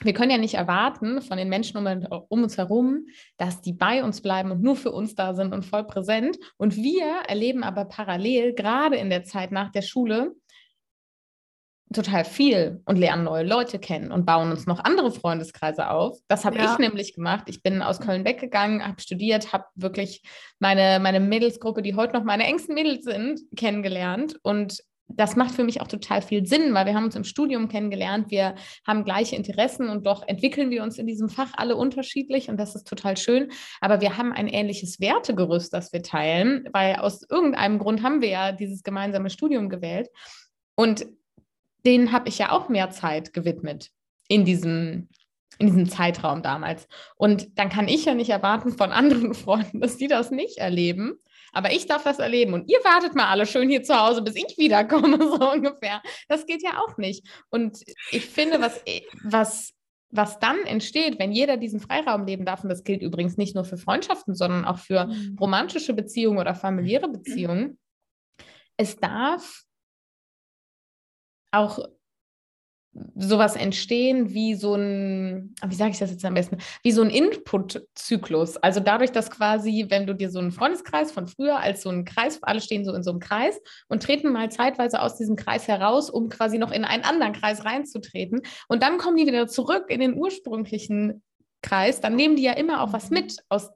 Wir 0.00 0.12
können 0.12 0.30
ja 0.30 0.38
nicht 0.38 0.54
erwarten 0.54 1.20
von 1.22 1.38
den 1.38 1.48
Menschen 1.48 1.76
um, 1.76 2.06
um, 2.28 2.42
uns 2.44 2.56
herum, 2.56 3.06
dass 3.36 3.60
die 3.60 3.72
bei 3.72 4.04
uns 4.04 4.20
bleiben 4.20 4.52
und 4.52 4.62
nur 4.62 4.76
für 4.76 4.92
uns 4.92 5.16
da 5.16 5.34
sind 5.34 5.52
und 5.52 5.64
voll 5.64 5.84
präsent. 5.84 6.38
Und 6.56 6.76
wir 6.76 7.06
erleben 7.26 7.64
aber 7.64 7.84
parallel, 7.84 8.54
gerade 8.54 8.96
in 8.96 9.10
der 9.10 9.24
Zeit 9.24 9.50
nach 9.50 9.72
der 9.72 9.82
Schule, 9.82 10.36
total 11.92 12.24
viel 12.24 12.82
und 12.84 12.96
lernen 12.96 13.24
neue 13.24 13.44
Leute 13.44 13.78
kennen 13.78 14.12
und 14.12 14.26
bauen 14.26 14.50
uns 14.50 14.66
noch 14.66 14.84
andere 14.84 15.10
Freundeskreise 15.10 15.90
auf. 15.90 16.18
Das 16.28 16.44
habe 16.44 16.58
ja. 16.58 16.72
ich 16.72 16.78
nämlich 16.78 17.14
gemacht. 17.14 17.44
Ich 17.46 17.62
bin 17.62 17.82
aus 17.82 18.00
Köln 18.00 18.24
weggegangen, 18.24 18.86
habe 18.86 19.00
studiert, 19.00 19.52
habe 19.52 19.64
wirklich 19.74 20.22
meine, 20.58 21.00
meine 21.00 21.20
Mädelsgruppe, 21.20 21.82
die 21.82 21.94
heute 21.94 22.14
noch 22.14 22.24
meine 22.24 22.44
engsten 22.44 22.74
Mädels 22.74 23.04
sind, 23.04 23.40
kennengelernt. 23.56 24.38
Und 24.42 24.82
das 25.08 25.36
macht 25.36 25.52
für 25.52 25.64
mich 25.64 25.80
auch 25.80 25.88
total 25.88 26.20
viel 26.20 26.46
Sinn, 26.46 26.74
weil 26.74 26.84
wir 26.84 26.94
haben 26.94 27.04
uns 27.04 27.16
im 27.16 27.24
Studium 27.24 27.68
kennengelernt, 27.68 28.30
wir 28.30 28.54
haben 28.86 29.04
gleiche 29.04 29.36
Interessen 29.36 29.88
und 29.88 30.06
doch 30.06 30.26
entwickeln 30.26 30.70
wir 30.70 30.82
uns 30.82 30.98
in 30.98 31.06
diesem 31.06 31.30
Fach 31.30 31.52
alle 31.56 31.76
unterschiedlich 31.76 32.50
und 32.50 32.58
das 32.58 32.74
ist 32.74 32.86
total 32.86 33.16
schön. 33.16 33.50
Aber 33.80 34.02
wir 34.02 34.18
haben 34.18 34.32
ein 34.32 34.48
ähnliches 34.48 35.00
Wertegerüst, 35.00 35.72
das 35.72 35.92
wir 35.94 36.02
teilen, 36.02 36.68
weil 36.72 36.96
aus 36.96 37.22
irgendeinem 37.28 37.78
Grund 37.78 38.02
haben 38.02 38.20
wir 38.20 38.28
ja 38.28 38.52
dieses 38.52 38.82
gemeinsame 38.82 39.30
Studium 39.30 39.70
gewählt. 39.70 40.08
Und 40.74 41.06
denen 41.84 42.12
habe 42.12 42.28
ich 42.28 42.38
ja 42.38 42.52
auch 42.52 42.68
mehr 42.68 42.90
Zeit 42.90 43.32
gewidmet 43.32 43.90
in 44.28 44.44
diesem, 44.44 45.08
in 45.58 45.66
diesem 45.66 45.88
Zeitraum 45.88 46.42
damals. 46.42 46.86
Und 47.16 47.58
dann 47.58 47.68
kann 47.68 47.88
ich 47.88 48.04
ja 48.04 48.14
nicht 48.14 48.30
erwarten 48.30 48.72
von 48.72 48.92
anderen 48.92 49.34
Freunden, 49.34 49.80
dass 49.80 49.96
die 49.96 50.08
das 50.08 50.30
nicht 50.30 50.58
erleben. 50.58 51.18
Aber 51.52 51.72
ich 51.72 51.86
darf 51.86 52.04
das 52.04 52.18
erleben 52.18 52.52
und 52.52 52.70
ihr 52.70 52.78
wartet 52.84 53.14
mal 53.14 53.28
alle 53.28 53.46
schön 53.46 53.70
hier 53.70 53.82
zu 53.82 53.98
Hause, 53.98 54.22
bis 54.22 54.36
ich 54.36 54.58
wiederkomme, 54.58 55.18
so 55.38 55.50
ungefähr. 55.50 56.02
Das 56.28 56.46
geht 56.46 56.62
ja 56.62 56.78
auch 56.80 56.98
nicht. 56.98 57.26
Und 57.50 57.82
ich 58.10 58.26
finde, 58.26 58.60
was, 58.60 58.82
was, 59.24 59.72
was 60.10 60.38
dann 60.38 60.58
entsteht, 60.64 61.18
wenn 61.18 61.32
jeder 61.32 61.56
diesen 61.56 61.80
Freiraum 61.80 62.26
leben 62.26 62.44
darf, 62.44 62.62
und 62.62 62.68
das 62.68 62.84
gilt 62.84 63.00
übrigens 63.00 63.38
nicht 63.38 63.54
nur 63.54 63.64
für 63.64 63.78
Freundschaften, 63.78 64.34
sondern 64.34 64.66
auch 64.66 64.78
für 64.78 65.06
mhm. 65.06 65.36
romantische 65.40 65.94
Beziehungen 65.94 66.38
oder 66.38 66.54
familiäre 66.54 67.08
Beziehungen, 67.08 67.78
es 68.76 68.96
darf 68.96 69.64
auch 71.50 71.78
sowas 73.14 73.54
entstehen 73.56 74.32
wie 74.32 74.54
so 74.54 74.74
ein, 74.74 75.54
wie 75.66 75.74
sage 75.74 75.90
ich 75.92 75.98
das 75.98 76.10
jetzt 76.10 76.24
am 76.24 76.34
besten, 76.34 76.58
wie 76.82 76.90
so 76.90 77.02
ein 77.02 77.10
Input-Zyklus. 77.10 78.56
Also 78.56 78.80
dadurch, 78.80 79.12
dass 79.12 79.30
quasi, 79.30 79.86
wenn 79.88 80.06
du 80.06 80.14
dir 80.14 80.30
so 80.30 80.38
einen 80.38 80.52
Freundeskreis 80.52 81.12
von 81.12 81.28
früher 81.28 81.60
als 81.60 81.82
so 81.82 81.90
einen 81.90 82.04
Kreis, 82.04 82.42
alle 82.42 82.60
stehen 82.60 82.84
so 82.84 82.92
in 82.94 83.02
so 83.02 83.10
einem 83.10 83.20
Kreis 83.20 83.60
und 83.88 84.02
treten 84.02 84.32
mal 84.32 84.50
zeitweise 84.50 85.00
aus 85.00 85.16
diesem 85.16 85.36
Kreis 85.36 85.68
heraus, 85.68 86.10
um 86.10 86.28
quasi 86.28 86.58
noch 86.58 86.72
in 86.72 86.84
einen 86.84 87.04
anderen 87.04 87.34
Kreis 87.34 87.64
reinzutreten. 87.64 88.42
Und 88.68 88.82
dann 88.82 88.98
kommen 88.98 89.16
die 89.16 89.26
wieder 89.26 89.46
zurück 89.46 89.84
in 89.88 90.00
den 90.00 90.14
ursprünglichen 90.14 91.22
Kreis, 91.62 92.00
dann 92.00 92.16
nehmen 92.16 92.36
die 92.36 92.44
ja 92.44 92.52
immer 92.52 92.82
auch 92.82 92.92
was 92.92 93.10
mit 93.10 93.36
aus 93.48 93.70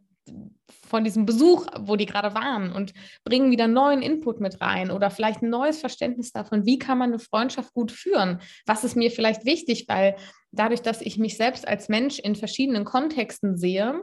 von 0.86 1.04
diesem 1.04 1.26
Besuch, 1.26 1.66
wo 1.80 1.96
die 1.96 2.06
gerade 2.06 2.34
waren 2.34 2.70
und 2.72 2.92
bringen 3.24 3.50
wieder 3.50 3.66
neuen 3.66 4.02
Input 4.02 4.40
mit 4.40 4.60
rein 4.60 4.90
oder 4.90 5.10
vielleicht 5.10 5.42
ein 5.42 5.50
neues 5.50 5.80
Verständnis 5.80 6.32
davon, 6.32 6.66
wie 6.66 6.78
kann 6.78 6.98
man 6.98 7.10
eine 7.10 7.18
Freundschaft 7.18 7.72
gut 7.72 7.90
führen? 7.90 8.40
Was 8.66 8.84
ist 8.84 8.96
mir 8.96 9.10
vielleicht 9.10 9.44
wichtig, 9.44 9.86
weil 9.88 10.16
dadurch, 10.50 10.82
dass 10.82 11.00
ich 11.00 11.18
mich 11.18 11.36
selbst 11.36 11.66
als 11.66 11.88
Mensch 11.88 12.18
in 12.18 12.36
verschiedenen 12.36 12.84
Kontexten 12.84 13.56
sehe, 13.56 14.02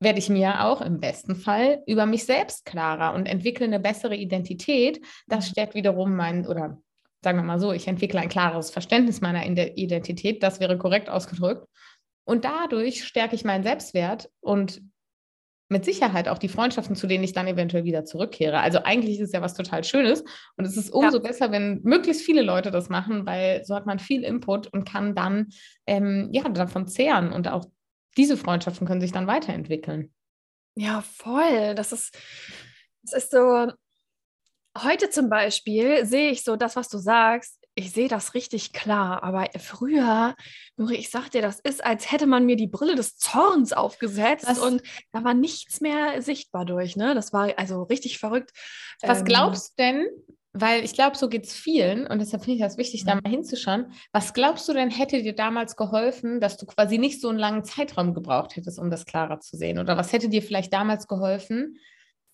werde 0.00 0.18
ich 0.18 0.28
mir 0.28 0.64
auch 0.64 0.82
im 0.82 1.00
besten 1.00 1.34
Fall 1.34 1.82
über 1.86 2.04
mich 2.04 2.24
selbst 2.24 2.66
klarer 2.66 3.14
und 3.14 3.26
entwickle 3.26 3.64
eine 3.64 3.80
bessere 3.80 4.16
Identität. 4.16 5.00
Das 5.26 5.48
stärkt 5.48 5.74
wiederum 5.74 6.14
mein 6.14 6.46
oder 6.46 6.78
sagen 7.22 7.38
wir 7.38 7.44
mal 7.44 7.58
so, 7.58 7.72
ich 7.72 7.88
entwickle 7.88 8.20
ein 8.20 8.28
klares 8.28 8.70
Verständnis 8.70 9.22
meiner 9.22 9.46
Identität, 9.46 10.42
das 10.42 10.60
wäre 10.60 10.76
korrekt 10.76 11.08
ausgedrückt. 11.08 11.66
Und 12.26 12.44
dadurch 12.44 13.04
stärke 13.04 13.34
ich 13.34 13.44
meinen 13.44 13.64
Selbstwert 13.64 14.30
und 14.40 14.82
mit 15.68 15.84
Sicherheit 15.84 16.28
auch 16.28 16.38
die 16.38 16.48
Freundschaften, 16.48 16.94
zu 16.94 17.06
denen 17.06 17.24
ich 17.24 17.32
dann 17.32 17.46
eventuell 17.46 17.84
wieder 17.84 18.04
zurückkehre. 18.04 18.60
Also 18.60 18.80
eigentlich 18.84 19.18
ist 19.18 19.28
es 19.28 19.32
ja 19.32 19.40
was 19.40 19.54
total 19.54 19.82
Schönes 19.82 20.22
und 20.56 20.64
es 20.64 20.76
ist 20.76 20.90
umso 20.90 21.16
ja. 21.18 21.22
besser, 21.22 21.50
wenn 21.52 21.80
möglichst 21.82 22.22
viele 22.22 22.42
Leute 22.42 22.70
das 22.70 22.88
machen, 22.88 23.26
weil 23.26 23.64
so 23.64 23.74
hat 23.74 23.86
man 23.86 23.98
viel 23.98 24.24
Input 24.24 24.66
und 24.66 24.84
kann 24.84 25.14
dann 25.14 25.48
ähm, 25.86 26.28
ja 26.32 26.48
davon 26.48 26.86
zehren 26.86 27.32
und 27.32 27.48
auch 27.48 27.64
diese 28.16 28.36
Freundschaften 28.36 28.86
können 28.86 29.00
sich 29.00 29.12
dann 29.12 29.26
weiterentwickeln. 29.26 30.12
Ja, 30.76 31.02
voll. 31.02 31.74
Das 31.74 31.92
ist, 31.92 32.16
das 33.02 33.24
ist 33.24 33.30
so. 33.30 33.72
Heute 34.76 35.08
zum 35.08 35.28
Beispiel 35.28 36.04
sehe 36.04 36.30
ich 36.30 36.42
so 36.42 36.56
das, 36.56 36.74
was 36.74 36.88
du 36.88 36.98
sagst, 36.98 37.63
ich 37.74 37.90
sehe 37.92 38.08
das 38.08 38.34
richtig 38.34 38.72
klar, 38.72 39.22
aber 39.22 39.48
früher, 39.58 40.34
Nuri, 40.76 40.94
ich 40.94 41.10
sag 41.10 41.30
dir, 41.30 41.42
das 41.42 41.58
ist, 41.60 41.84
als 41.84 42.10
hätte 42.12 42.26
man 42.26 42.46
mir 42.46 42.56
die 42.56 42.68
Brille 42.68 42.94
des 42.94 43.16
Zorns 43.16 43.72
aufgesetzt 43.72 44.46
was? 44.46 44.58
und 44.58 44.82
da 45.12 45.24
war 45.24 45.34
nichts 45.34 45.80
mehr 45.80 46.22
sichtbar 46.22 46.64
durch, 46.64 46.96
ne? 46.96 47.14
Das 47.14 47.32
war 47.32 47.52
also 47.56 47.82
richtig 47.82 48.18
verrückt. 48.18 48.50
Was 49.02 49.20
ähm, 49.20 49.24
glaubst 49.24 49.70
du 49.70 49.82
denn, 49.82 50.06
weil 50.52 50.84
ich 50.84 50.92
glaube, 50.92 51.16
so 51.16 51.28
geht 51.28 51.46
es 51.46 51.52
vielen 51.52 52.06
und 52.06 52.20
deshalb 52.20 52.44
finde 52.44 52.56
ich 52.56 52.62
das 52.62 52.78
wichtig, 52.78 53.04
da 53.04 53.16
mhm. 53.16 53.22
mal 53.24 53.30
hinzuschauen. 53.30 53.92
Was 54.12 54.32
glaubst 54.34 54.68
du 54.68 54.72
denn, 54.72 54.90
hätte 54.90 55.20
dir 55.20 55.34
damals 55.34 55.74
geholfen, 55.74 56.40
dass 56.40 56.56
du 56.56 56.66
quasi 56.66 56.98
nicht 56.98 57.20
so 57.20 57.28
einen 57.28 57.38
langen 57.38 57.64
Zeitraum 57.64 58.14
gebraucht 58.14 58.54
hättest, 58.54 58.78
um 58.78 58.88
das 58.88 59.04
klarer 59.04 59.40
zu 59.40 59.56
sehen? 59.56 59.80
Oder 59.80 59.96
was 59.96 60.12
hätte 60.12 60.28
dir 60.28 60.42
vielleicht 60.42 60.72
damals 60.72 61.08
geholfen, 61.08 61.78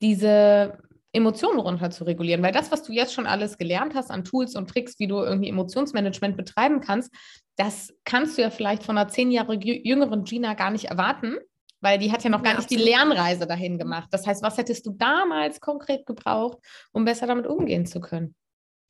diese 0.02 0.78
Emotionen 1.12 1.58
runter 1.58 1.90
zu 1.90 2.04
regulieren. 2.04 2.42
Weil 2.42 2.52
das, 2.52 2.70
was 2.70 2.82
du 2.82 2.92
jetzt 2.92 3.14
schon 3.14 3.26
alles 3.26 3.58
gelernt 3.58 3.94
hast 3.94 4.10
an 4.10 4.24
Tools 4.24 4.54
und 4.54 4.68
Tricks, 4.70 4.98
wie 4.98 5.06
du 5.06 5.18
irgendwie 5.18 5.48
Emotionsmanagement 5.48 6.36
betreiben 6.36 6.80
kannst, 6.80 7.12
das 7.56 7.92
kannst 8.04 8.38
du 8.38 8.42
ja 8.42 8.50
vielleicht 8.50 8.82
von 8.82 8.96
einer 8.96 9.08
zehn 9.08 9.30
Jahre 9.30 9.54
jüngeren 9.54 10.24
Gina 10.24 10.54
gar 10.54 10.70
nicht 10.70 10.86
erwarten, 10.86 11.36
weil 11.80 11.98
die 11.98 12.12
hat 12.12 12.22
ja 12.22 12.30
noch 12.30 12.42
gar 12.42 12.52
ja, 12.52 12.58
nicht 12.58 12.66
absolut. 12.66 12.86
die 12.86 12.90
Lernreise 12.90 13.46
dahin 13.46 13.78
gemacht. 13.78 14.08
Das 14.12 14.26
heißt, 14.26 14.42
was 14.42 14.56
hättest 14.56 14.86
du 14.86 14.92
damals 14.92 15.60
konkret 15.60 16.06
gebraucht, 16.06 16.58
um 16.92 17.04
besser 17.04 17.26
damit 17.26 17.46
umgehen 17.46 17.86
zu 17.86 18.00
können? 18.00 18.34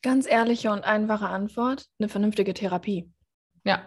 Ganz 0.03 0.27
ehrliche 0.31 0.71
und 0.73 0.85
einfache 0.85 1.27
Antwort, 1.27 1.87
eine 1.99 2.09
vernünftige 2.09 2.55
Therapie. 2.55 3.11
Ja 3.65 3.83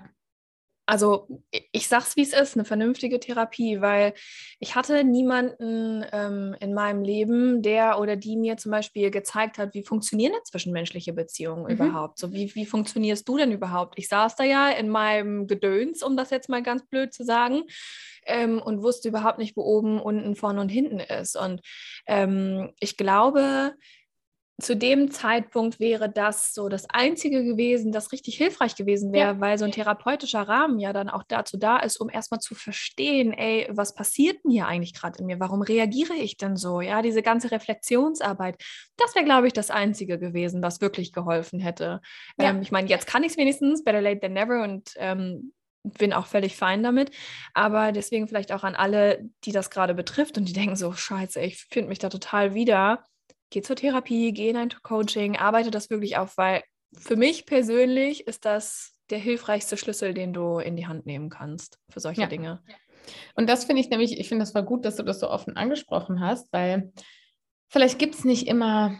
also 0.86 1.28
ich 1.72 1.88
sag's, 1.88 2.18
wie 2.18 2.22
es 2.22 2.34
ist, 2.34 2.56
eine 2.56 2.66
vernünftige 2.66 3.20
Therapie, 3.20 3.80
weil 3.80 4.14
ich 4.60 4.76
hatte 4.76 5.04
niemanden 5.04 6.06
ähm, 6.12 6.56
in 6.60 6.74
meinem 6.74 7.04
Leben, 7.04 7.62
der 7.62 8.00
oder 8.00 8.16
die 8.16 8.36
mir 8.36 8.58
zum 8.58 8.72
Beispiel 8.72 9.10
gezeigt 9.10 9.58
hat, 9.58 9.74
wie 9.74 9.84
funktionieren 9.84 10.34
denn 10.34 10.46
zwischenmenschliche 10.46 11.14
Beziehungen 11.14 11.64
mhm. 11.64 11.70
überhaupt? 11.70 12.20
So, 12.20 12.34
wie, 12.34 12.54
wie 12.56 12.66
funktionierst 12.66 13.28
du 13.28 13.38
denn 13.38 13.52
überhaupt? 13.52 13.98
Ich 13.98 14.10
saß 14.10 14.36
da 14.36 14.44
ja 14.44 14.70
in 14.70 14.90
meinem 14.90 15.48
Gedöns, 15.48 16.04
um 16.04 16.18
das 16.18 16.32
jetzt 16.32 16.50
mal 16.50 16.64
ganz 16.64 16.86
blöd 16.86 17.14
zu 17.14 17.24
sagen, 17.24 17.64
ähm, 18.26 18.62
und 18.62 18.82
wusste 18.82 19.10
überhaupt 19.10 19.38
nicht, 19.38 19.56
wo 19.56 19.62
oben, 19.62 20.02
unten, 20.02 20.36
vorne 20.36 20.62
und 20.62 20.70
hinten 20.70 21.00
ist. 21.00 21.36
Und 21.36 21.62
ähm, 22.08 22.74
ich 22.80 22.98
glaube, 22.98 23.74
zu 24.64 24.76
dem 24.76 25.12
Zeitpunkt 25.12 25.80
wäre 25.80 26.10
das 26.10 26.54
so 26.54 26.70
das 26.70 26.90
Einzige 26.90 27.44
gewesen, 27.44 27.92
das 27.92 28.12
richtig 28.12 28.38
hilfreich 28.38 28.76
gewesen 28.76 29.12
wäre, 29.12 29.34
ja. 29.34 29.40
weil 29.40 29.58
so 29.58 29.66
ein 29.66 29.72
therapeutischer 29.72 30.42
Rahmen 30.42 30.80
ja 30.80 30.94
dann 30.94 31.10
auch 31.10 31.24
dazu 31.28 31.58
da 31.58 31.78
ist, 31.78 31.98
um 32.00 32.10
erstmal 32.10 32.40
zu 32.40 32.56
verstehen, 32.56 33.34
ey, 33.34 33.68
was 33.72 33.94
passiert 33.94 34.44
denn 34.44 34.52
hier 34.52 34.68
eigentlich 34.68 34.94
gerade 34.94 35.20
in 35.20 35.26
mir? 35.26 35.40
Warum 35.40 35.62
reagiere 35.62 36.14
ich 36.14 36.38
denn 36.38 36.56
so? 36.56 36.82
Ja, 36.82 37.02
diese 37.02 37.22
ganze 37.22 37.52
Reflexionsarbeit, 37.52 38.56
das 38.98 39.14
wäre, 39.16 39.26
glaube 39.26 39.48
ich, 39.48 39.54
das 39.54 39.70
Einzige 39.70 40.18
gewesen, 40.18 40.64
was 40.64 40.82
wirklich 40.82 41.12
geholfen 41.12 41.60
hätte. 41.60 42.02
Ja. 42.40 42.50
Ähm, 42.50 42.62
ich 42.62 42.72
meine, 42.72 42.88
jetzt 42.88 43.08
kann 43.08 43.24
ich 43.24 43.34
es 43.34 43.38
wenigstens, 43.38 43.84
better 43.84 44.02
late 44.02 44.22
than 44.22 44.34
never 44.34 44.64
und 44.64 44.94
ähm, 44.98 45.54
bin 45.84 46.14
auch 46.14 46.26
völlig 46.26 46.56
fein 46.56 46.82
damit. 46.82 47.12
Aber 47.54 47.92
deswegen 47.92 48.28
vielleicht 48.28 48.52
auch 48.52 48.64
an 48.64 48.76
alle, 48.76 49.30
die 49.44 49.52
das 49.52 49.70
gerade 49.70 49.94
betrifft 49.94 50.38
und 50.38 50.46
die 50.46 50.54
denken 50.54 50.76
so, 50.76 50.94
scheiße, 50.94 51.42
ich 51.42 51.66
finde 51.70 51.90
mich 51.90 52.00
da 52.00 52.10
total 52.10 52.54
wieder 52.54 53.04
geh 53.54 53.62
zur 53.62 53.76
Therapie, 53.76 54.34
geh 54.34 54.50
in 54.50 54.58
ein 54.58 54.70
Coaching, 54.82 55.38
arbeite 55.38 55.72
das 55.72 55.90
wirklich 55.90 56.18
auf, 56.18 56.38
weil 56.38 56.64
für 56.92 57.16
mich 57.16 57.46
persönlich 57.46 58.28
ist 58.28 58.46
das 58.46 58.96
der 59.10 59.20
hilfreichste 59.20 59.78
Schlüssel, 59.78 60.14
den 60.14 60.34
du 60.34 60.60
in 60.60 60.76
die 60.76 60.88
Hand 60.88 61.06
nehmen 61.06 61.30
kannst 61.30 61.80
für 61.90 62.00
solche 62.00 62.22
ja. 62.22 62.28
Dinge. 62.28 62.64
Und 63.36 63.50
das 63.50 63.66
finde 63.66 63.82
ich 63.82 63.90
nämlich, 63.90 64.20
ich 64.20 64.28
finde 64.28 64.44
das 64.44 64.56
war 64.56 64.64
gut, 64.64 64.86
dass 64.86 64.96
du 64.96 65.04
das 65.04 65.20
so 65.20 65.30
offen 65.30 65.56
angesprochen 65.56 66.20
hast, 66.20 66.52
weil 66.52 66.92
vielleicht 67.70 68.00
gibt 68.00 68.16
es 68.16 68.24
nicht 68.24 68.48
immer 68.48 68.98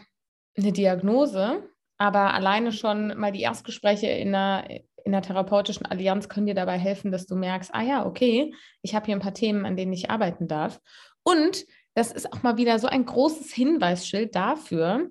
eine 0.56 0.72
Diagnose, 0.72 1.68
aber 1.98 2.34
alleine 2.34 2.70
schon 2.72 3.18
mal 3.18 3.32
die 3.32 3.42
Erstgespräche 3.42 4.06
in 4.06 4.34
einer, 4.34 4.68
in 5.04 5.12
der 5.12 5.22
therapeutischen 5.22 5.86
Allianz 5.86 6.28
können 6.28 6.46
dir 6.46 6.54
dabei 6.54 6.78
helfen, 6.78 7.10
dass 7.10 7.26
du 7.26 7.34
merkst, 7.34 7.74
ah 7.74 7.82
ja, 7.82 8.06
okay, 8.06 8.54
ich 8.82 8.94
habe 8.94 9.06
hier 9.06 9.16
ein 9.16 9.22
paar 9.22 9.34
Themen, 9.34 9.64
an 9.64 9.76
denen 9.76 9.92
ich 9.92 10.10
arbeiten 10.10 10.46
darf. 10.46 10.80
Und 11.24 11.64
das 11.94 12.10
ist 12.12 12.32
auch 12.32 12.42
mal 12.42 12.56
wieder 12.56 12.78
so 12.78 12.88
ein 12.88 13.06
großes 13.06 13.52
Hinweisschild 13.52 14.34
dafür, 14.34 15.08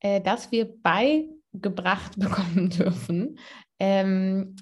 äh, 0.00 0.20
dass 0.20 0.50
wir 0.50 0.66
beigebracht 0.82 2.12
bekommen 2.18 2.70
dürfen, 2.70 3.38
ähm, 3.78 4.56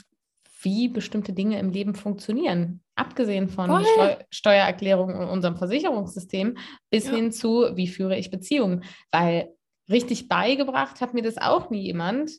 wie 0.62 0.88
bestimmte 0.88 1.32
Dinge 1.32 1.58
im 1.58 1.70
Leben 1.70 1.94
funktionieren. 1.94 2.82
Abgesehen 2.94 3.48
von 3.48 3.82
Steu 3.82 4.16
Steuererklärungen 4.28 5.16
und 5.16 5.28
unserem 5.28 5.56
Versicherungssystem 5.56 6.58
bis 6.90 7.06
ja. 7.06 7.14
hin 7.14 7.32
zu, 7.32 7.70
wie 7.74 7.88
führe 7.88 8.18
ich 8.18 8.30
Beziehungen. 8.30 8.84
Weil 9.10 9.54
richtig 9.88 10.28
beigebracht 10.28 11.00
hat 11.00 11.14
mir 11.14 11.22
das 11.22 11.38
auch 11.38 11.70
nie 11.70 11.80
jemand. 11.80 12.32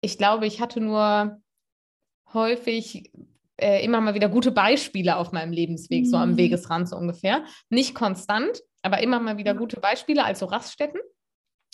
Ich 0.00 0.16
glaube, 0.16 0.46
ich 0.46 0.62
hatte 0.62 0.80
nur 0.80 1.42
häufig 2.32 3.12
äh, 3.56 3.84
immer 3.84 4.00
mal 4.00 4.14
wieder 4.14 4.28
gute 4.28 4.50
Beispiele 4.50 5.16
auf 5.16 5.32
meinem 5.32 5.52
Lebensweg, 5.52 6.04
mhm. 6.04 6.08
so 6.08 6.16
am 6.16 6.32
mhm. 6.32 6.36
Wegesrand 6.36 6.88
so 6.88 6.96
ungefähr. 6.96 7.44
Nicht 7.68 7.94
konstant, 7.94 8.60
aber 8.82 9.00
immer 9.00 9.20
mal 9.20 9.38
wieder 9.38 9.54
gute 9.54 9.80
Beispiele, 9.80 10.24
also 10.24 10.46
Raststätten. 10.46 11.00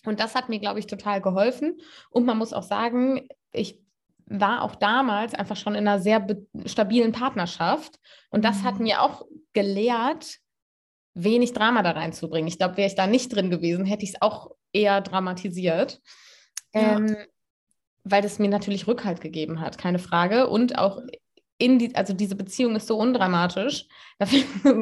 Und 0.04 0.20
das 0.20 0.34
hat 0.34 0.49
mir, 0.49 0.60
glaube 0.60 0.78
ich, 0.78 0.87
total 0.87 1.20
geholfen. 1.20 1.78
Und 2.10 2.25
man 2.25 2.38
muss 2.38 2.52
auch 2.52 2.62
sagen, 2.62 3.28
ich 3.52 3.78
war 4.26 4.62
auch 4.62 4.76
damals 4.76 5.34
einfach 5.34 5.56
schon 5.56 5.75
in 5.75 5.87
einer 5.87 6.00
sehr 6.00 6.26
stabilen 6.64 7.12
Partnerschaft. 7.12 7.99
Und 8.30 8.44
das 8.44 8.62
hat 8.62 8.76
mhm. 8.76 8.84
mir 8.84 9.02
auch 9.02 9.26
gelehrt, 9.52 10.38
wenig 11.14 11.52
Drama 11.52 11.82
da 11.82 11.90
reinzubringen. 11.90 12.46
Ich 12.46 12.58
glaube, 12.58 12.76
wäre 12.76 12.88
ich 12.88 12.94
da 12.94 13.06
nicht 13.06 13.34
drin 13.34 13.50
gewesen, 13.50 13.84
hätte 13.84 14.04
ich 14.04 14.10
es 14.10 14.22
auch 14.22 14.52
eher 14.72 15.00
dramatisiert. 15.00 16.00
Ja. 16.72 16.96
Ähm, 16.96 17.16
weil 18.04 18.22
das 18.22 18.38
mir 18.38 18.49
natürlich 18.49 18.87
Rückhalt 18.87 19.20
gegeben 19.20 19.60
hat, 19.60 19.76
keine 19.76 19.99
Frage. 19.99 20.49
Und 20.49 20.78
auch 20.78 21.02
in 21.60 21.78
die, 21.78 21.94
also 21.94 22.14
diese 22.14 22.34
Beziehung 22.34 22.74
ist 22.74 22.86
so 22.86 22.96
undramatisch. 22.96 23.86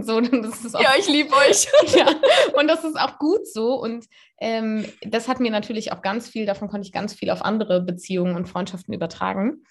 so, 0.01 0.21
das 0.21 0.65
ist 0.65 0.77
auch, 0.77 0.81
ja, 0.81 0.93
ich 0.99 1.09
liebe 1.09 1.35
euch. 1.35 1.67
ja, 1.95 2.07
und 2.59 2.69
das 2.69 2.85
ist 2.85 2.99
auch 2.99 3.19
gut 3.19 3.47
so. 3.47 3.75
Und 3.75 4.07
ähm, 4.41 4.87
das 5.03 5.29
hat 5.29 5.41
mir 5.41 5.51
natürlich 5.51 5.93
auch 5.93 6.03
ganz 6.03 6.29
viel, 6.29 6.47
davon 6.47 6.69
konnte 6.69 6.87
ich 6.87 6.93
ganz 6.93 7.15
viel 7.15 7.31
auf 7.31 7.43
andere 7.43 7.83
Beziehungen 7.83 8.37
und 8.37 8.49
Freundschaften 8.49 8.95
übertragen. 8.95 9.65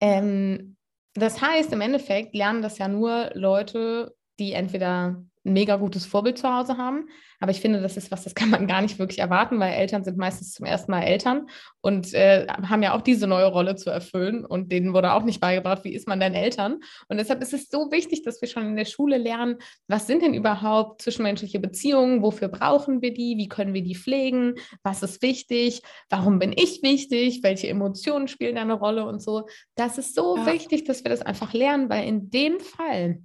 Ähm, 0.00 0.76
das 1.14 1.40
heißt, 1.40 1.72
im 1.72 1.80
Endeffekt 1.80 2.34
lernen 2.34 2.62
das 2.62 2.78
ja 2.78 2.88
nur 2.88 3.30
Leute, 3.34 4.14
die 4.38 4.52
entweder 4.52 5.22
ein 5.44 5.52
mega 5.52 5.76
gutes 5.76 6.06
Vorbild 6.06 6.38
zu 6.38 6.52
Hause 6.52 6.76
haben. 6.76 7.08
Aber 7.40 7.52
ich 7.52 7.60
finde, 7.60 7.80
das 7.80 7.96
ist 7.96 8.10
was, 8.10 8.24
das 8.24 8.34
kann 8.34 8.50
man 8.50 8.66
gar 8.66 8.82
nicht 8.82 8.98
wirklich 8.98 9.20
erwarten, 9.20 9.60
weil 9.60 9.74
Eltern 9.74 10.04
sind 10.04 10.18
meistens 10.18 10.54
zum 10.54 10.66
ersten 10.66 10.90
Mal 10.90 11.02
Eltern 11.02 11.46
und 11.80 12.12
äh, 12.14 12.46
haben 12.48 12.82
ja 12.82 12.94
auch 12.94 13.02
diese 13.02 13.26
neue 13.26 13.46
Rolle 13.46 13.76
zu 13.76 13.90
erfüllen 13.90 14.44
und 14.44 14.72
denen 14.72 14.92
wurde 14.92 15.12
auch 15.12 15.22
nicht 15.22 15.40
beigebracht, 15.40 15.84
wie 15.84 15.94
ist 15.94 16.08
man 16.08 16.18
denn 16.18 16.34
Eltern. 16.34 16.80
Und 17.08 17.18
deshalb 17.18 17.40
ist 17.40 17.54
es 17.54 17.68
so 17.68 17.92
wichtig, 17.92 18.22
dass 18.22 18.40
wir 18.40 18.48
schon 18.48 18.66
in 18.66 18.76
der 18.76 18.84
Schule 18.84 19.18
lernen, 19.18 19.56
was 19.86 20.06
sind 20.06 20.22
denn 20.22 20.34
überhaupt 20.34 21.02
zwischenmenschliche 21.02 21.60
Beziehungen, 21.60 22.22
wofür 22.22 22.48
brauchen 22.48 23.02
wir 23.02 23.14
die, 23.14 23.36
wie 23.36 23.48
können 23.48 23.74
wir 23.74 23.82
die 23.82 23.94
pflegen, 23.94 24.54
was 24.82 25.02
ist 25.02 25.22
wichtig, 25.22 25.82
warum 26.10 26.38
bin 26.38 26.52
ich 26.52 26.82
wichtig, 26.82 27.42
welche 27.42 27.68
Emotionen 27.68 28.26
spielen 28.26 28.56
da 28.56 28.62
eine 28.62 28.74
Rolle 28.74 29.06
und 29.06 29.22
so. 29.22 29.46
Das 29.76 29.98
ist 29.98 30.14
so 30.14 30.36
ja. 30.36 30.46
wichtig, 30.46 30.84
dass 30.84 31.04
wir 31.04 31.10
das 31.10 31.22
einfach 31.22 31.52
lernen, 31.52 31.88
weil 31.88 32.08
in 32.08 32.30
dem 32.30 32.58
Fall 32.58 33.20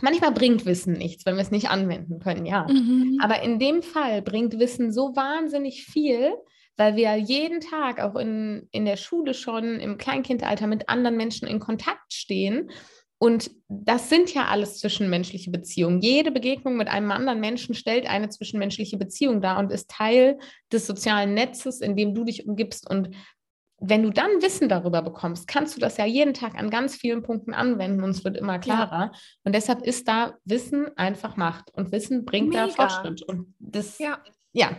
Manchmal 0.00 0.32
bringt 0.32 0.64
Wissen 0.64 0.94
nichts, 0.94 1.26
wenn 1.26 1.36
wir 1.36 1.42
es 1.42 1.50
nicht 1.50 1.68
anwenden 1.68 2.18
können, 2.18 2.46
ja. 2.46 2.66
Mhm. 2.68 3.18
Aber 3.22 3.42
in 3.42 3.58
dem 3.58 3.82
Fall 3.82 4.22
bringt 4.22 4.58
Wissen 4.58 4.92
so 4.92 5.14
wahnsinnig 5.14 5.84
viel, 5.84 6.32
weil 6.76 6.96
wir 6.96 7.14
jeden 7.16 7.60
Tag 7.60 8.00
auch 8.00 8.16
in, 8.16 8.68
in 8.72 8.84
der 8.84 8.96
Schule 8.96 9.34
schon 9.34 9.78
im 9.78 9.98
Kleinkindalter 9.98 10.66
mit 10.66 10.88
anderen 10.88 11.16
Menschen 11.16 11.46
in 11.46 11.60
Kontakt 11.60 12.12
stehen. 12.12 12.70
Und 13.18 13.52
das 13.68 14.08
sind 14.08 14.34
ja 14.34 14.46
alles 14.46 14.80
zwischenmenschliche 14.80 15.50
Beziehungen. 15.50 16.00
Jede 16.00 16.32
Begegnung 16.32 16.76
mit 16.76 16.88
einem 16.88 17.12
anderen 17.12 17.38
Menschen 17.38 17.74
stellt 17.74 18.08
eine 18.08 18.30
zwischenmenschliche 18.30 18.96
Beziehung 18.96 19.40
dar 19.40 19.60
und 19.60 19.70
ist 19.70 19.90
Teil 19.90 20.38
des 20.72 20.88
sozialen 20.88 21.34
Netzes, 21.34 21.80
in 21.82 21.94
dem 21.94 22.14
du 22.14 22.24
dich 22.24 22.48
umgibst. 22.48 22.90
Und 22.90 23.10
wenn 23.84 24.02
du 24.02 24.10
dann 24.10 24.30
Wissen 24.40 24.68
darüber 24.68 25.02
bekommst, 25.02 25.48
kannst 25.48 25.76
du 25.76 25.80
das 25.80 25.96
ja 25.96 26.06
jeden 26.06 26.34
Tag 26.34 26.54
an 26.54 26.70
ganz 26.70 26.94
vielen 26.94 27.22
Punkten 27.22 27.52
anwenden 27.52 28.02
und 28.04 28.10
es 28.10 28.24
wird 28.24 28.36
immer 28.36 28.58
klarer. 28.60 29.10
Ja. 29.12 29.12
Und 29.44 29.54
deshalb 29.54 29.82
ist 29.82 30.06
da 30.06 30.34
Wissen 30.44 30.96
einfach 30.96 31.36
Macht 31.36 31.70
und 31.74 31.90
Wissen 31.90 32.24
bringt 32.24 32.50
Mega. 32.50 32.68
da 32.68 32.72
Fortschritt. 32.72 33.22
Und 33.22 33.54
das, 33.58 33.98
ja. 33.98 34.18
ja, 34.52 34.70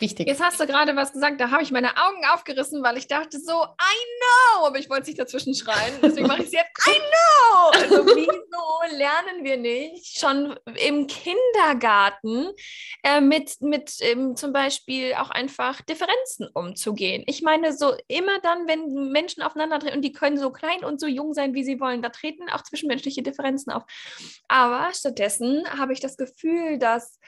Wichtig. 0.00 0.28
Jetzt 0.28 0.40
hast 0.40 0.60
du 0.60 0.66
gerade 0.66 0.94
was 0.94 1.12
gesagt, 1.12 1.40
da 1.40 1.50
habe 1.50 1.64
ich 1.64 1.72
meine 1.72 1.96
Augen 1.96 2.24
aufgerissen, 2.32 2.84
weil 2.84 2.96
ich 2.98 3.08
dachte 3.08 3.40
so, 3.40 3.52
I 3.52 3.96
know, 4.20 4.66
aber 4.66 4.78
ich 4.78 4.88
wollte 4.88 5.02
es 5.02 5.08
nicht 5.08 5.18
dazwischen 5.18 5.56
schreien. 5.56 5.92
Deswegen 6.00 6.28
mache 6.28 6.42
ich 6.42 6.46
es 6.46 6.52
jetzt, 6.52 6.70
I 6.86 6.92
know. 6.92 7.70
Also 7.72 8.06
wieso 8.06 8.96
lernen 8.96 9.42
wir 9.42 9.56
nicht 9.56 10.20
schon 10.20 10.56
im 10.86 11.08
Kindergarten 11.08 12.52
äh, 13.02 13.20
mit, 13.20 13.60
mit 13.60 13.96
ähm, 14.00 14.36
zum 14.36 14.52
Beispiel 14.52 15.14
auch 15.14 15.30
einfach 15.30 15.80
Differenzen 15.82 16.46
umzugehen? 16.54 17.24
Ich 17.26 17.42
meine, 17.42 17.76
so 17.76 17.92
immer 18.06 18.38
dann, 18.40 18.68
wenn 18.68 19.10
Menschen 19.10 19.42
aufeinander 19.42 19.80
treten 19.80 19.96
und 19.96 20.02
die 20.02 20.12
können 20.12 20.38
so 20.38 20.52
klein 20.52 20.84
und 20.84 21.00
so 21.00 21.08
jung 21.08 21.34
sein, 21.34 21.54
wie 21.54 21.64
sie 21.64 21.80
wollen, 21.80 22.02
da 22.02 22.10
treten 22.10 22.48
auch 22.50 22.62
zwischenmenschliche 22.62 23.24
Differenzen 23.24 23.72
auf. 23.72 23.82
Aber 24.46 24.90
stattdessen 24.94 25.64
habe 25.76 25.92
ich 25.92 25.98
das 25.98 26.16
Gefühl, 26.16 26.78
dass 26.78 27.18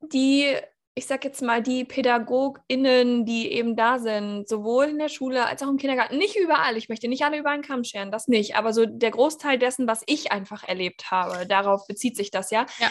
die 0.00 0.58
ich 0.96 1.06
sag 1.06 1.24
jetzt 1.24 1.42
mal, 1.42 1.60
die 1.60 1.84
PädagogInnen, 1.84 3.24
die 3.24 3.50
eben 3.50 3.74
da 3.74 3.98
sind, 3.98 4.48
sowohl 4.48 4.86
in 4.86 4.98
der 4.98 5.08
Schule 5.08 5.44
als 5.44 5.62
auch 5.62 5.68
im 5.68 5.76
Kindergarten, 5.76 6.18
nicht 6.18 6.36
überall, 6.36 6.76
ich 6.76 6.88
möchte 6.88 7.08
nicht 7.08 7.24
alle 7.24 7.38
über 7.38 7.50
einen 7.50 7.62
Kamm 7.64 7.82
scheren, 7.82 8.12
das 8.12 8.28
nicht, 8.28 8.54
aber 8.54 8.72
so 8.72 8.86
der 8.86 9.10
Großteil 9.10 9.58
dessen, 9.58 9.88
was 9.88 10.02
ich 10.06 10.30
einfach 10.30 10.62
erlebt 10.62 11.10
habe, 11.10 11.46
darauf 11.46 11.86
bezieht 11.88 12.16
sich 12.16 12.30
das 12.30 12.50
ja. 12.50 12.66
ja. 12.78 12.90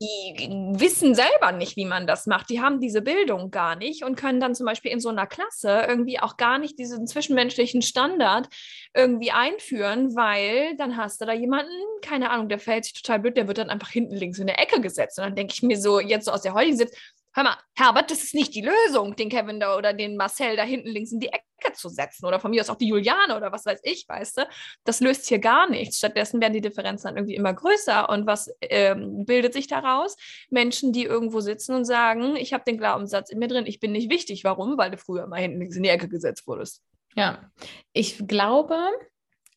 Die 0.00 0.48
wissen 0.76 1.14
selber 1.14 1.52
nicht, 1.52 1.76
wie 1.76 1.84
man 1.84 2.06
das 2.06 2.26
macht. 2.26 2.50
Die 2.50 2.60
haben 2.60 2.80
diese 2.80 3.00
Bildung 3.00 3.50
gar 3.50 3.76
nicht 3.76 4.04
und 4.04 4.16
können 4.16 4.40
dann 4.40 4.54
zum 4.54 4.66
Beispiel 4.66 4.90
in 4.90 4.98
so 5.00 5.08
einer 5.08 5.26
Klasse 5.26 5.84
irgendwie 5.88 6.18
auch 6.18 6.36
gar 6.36 6.58
nicht 6.58 6.78
diesen 6.78 7.06
zwischenmenschlichen 7.06 7.80
Standard 7.80 8.48
irgendwie 8.92 9.30
einführen, 9.30 10.14
weil 10.16 10.76
dann 10.76 10.96
hast 10.96 11.20
du 11.20 11.26
da 11.26 11.32
jemanden, 11.32 11.72
keine 12.02 12.30
Ahnung, 12.30 12.48
der 12.48 12.58
fällt 12.58 12.84
sich 12.84 12.94
total 12.94 13.20
blöd, 13.20 13.36
der 13.36 13.46
wird 13.46 13.58
dann 13.58 13.70
einfach 13.70 13.88
hinten 13.88 14.16
links 14.16 14.38
in 14.40 14.48
der 14.48 14.60
Ecke 14.60 14.80
gesetzt. 14.80 15.18
Und 15.18 15.26
dann 15.26 15.36
denke 15.36 15.54
ich 15.54 15.62
mir 15.62 15.80
so, 15.80 16.00
jetzt 16.00 16.24
so 16.24 16.32
aus 16.32 16.42
der 16.42 16.54
heutigen 16.54 16.76
Sicht, 16.76 16.94
hör 17.34 17.44
mal, 17.44 17.56
Herbert, 17.76 18.10
das 18.10 18.22
ist 18.22 18.34
nicht 18.34 18.54
die 18.54 18.62
Lösung, 18.62 19.16
den 19.16 19.28
Kevin 19.28 19.60
da 19.60 19.76
oder 19.76 19.92
den 19.92 20.16
Marcel 20.16 20.56
da 20.56 20.62
hinten 20.62 20.88
links 20.88 21.12
in 21.12 21.20
die 21.20 21.28
Ecke 21.28 21.72
zu 21.74 21.88
setzen 21.88 22.26
oder 22.26 22.38
von 22.38 22.50
mir 22.50 22.60
aus 22.60 22.70
auch 22.70 22.76
die 22.76 22.88
Juliane 22.88 23.36
oder 23.36 23.50
was 23.50 23.66
weiß 23.66 23.80
ich, 23.82 24.06
weißt 24.08 24.38
du? 24.38 24.48
Das 24.84 25.00
löst 25.00 25.28
hier 25.28 25.40
gar 25.40 25.68
nichts. 25.68 25.98
Stattdessen 25.98 26.40
werden 26.40 26.52
die 26.52 26.60
Differenzen 26.60 27.08
dann 27.08 27.16
irgendwie 27.16 27.34
immer 27.34 27.52
größer. 27.52 28.08
Und 28.08 28.26
was 28.26 28.50
ähm, 28.60 29.24
bildet 29.24 29.52
sich 29.52 29.66
daraus? 29.66 30.16
Menschen, 30.50 30.92
die 30.92 31.04
irgendwo 31.04 31.40
sitzen 31.40 31.74
und 31.74 31.84
sagen, 31.84 32.36
ich 32.36 32.52
habe 32.52 32.64
den 32.64 32.78
Glaubenssatz 32.78 33.30
in 33.30 33.38
mir 33.38 33.48
drin, 33.48 33.66
ich 33.66 33.80
bin 33.80 33.92
nicht 33.92 34.10
wichtig. 34.10 34.44
Warum? 34.44 34.78
Weil 34.78 34.92
du 34.92 34.98
früher 34.98 35.26
mal 35.26 35.40
hinten 35.40 35.58
links 35.58 35.76
in 35.76 35.82
die 35.82 35.88
Ecke 35.88 36.08
gesetzt 36.08 36.46
wurdest. 36.46 36.82
Ja, 37.16 37.50
ich 37.92 38.26
glaube, 38.26 38.78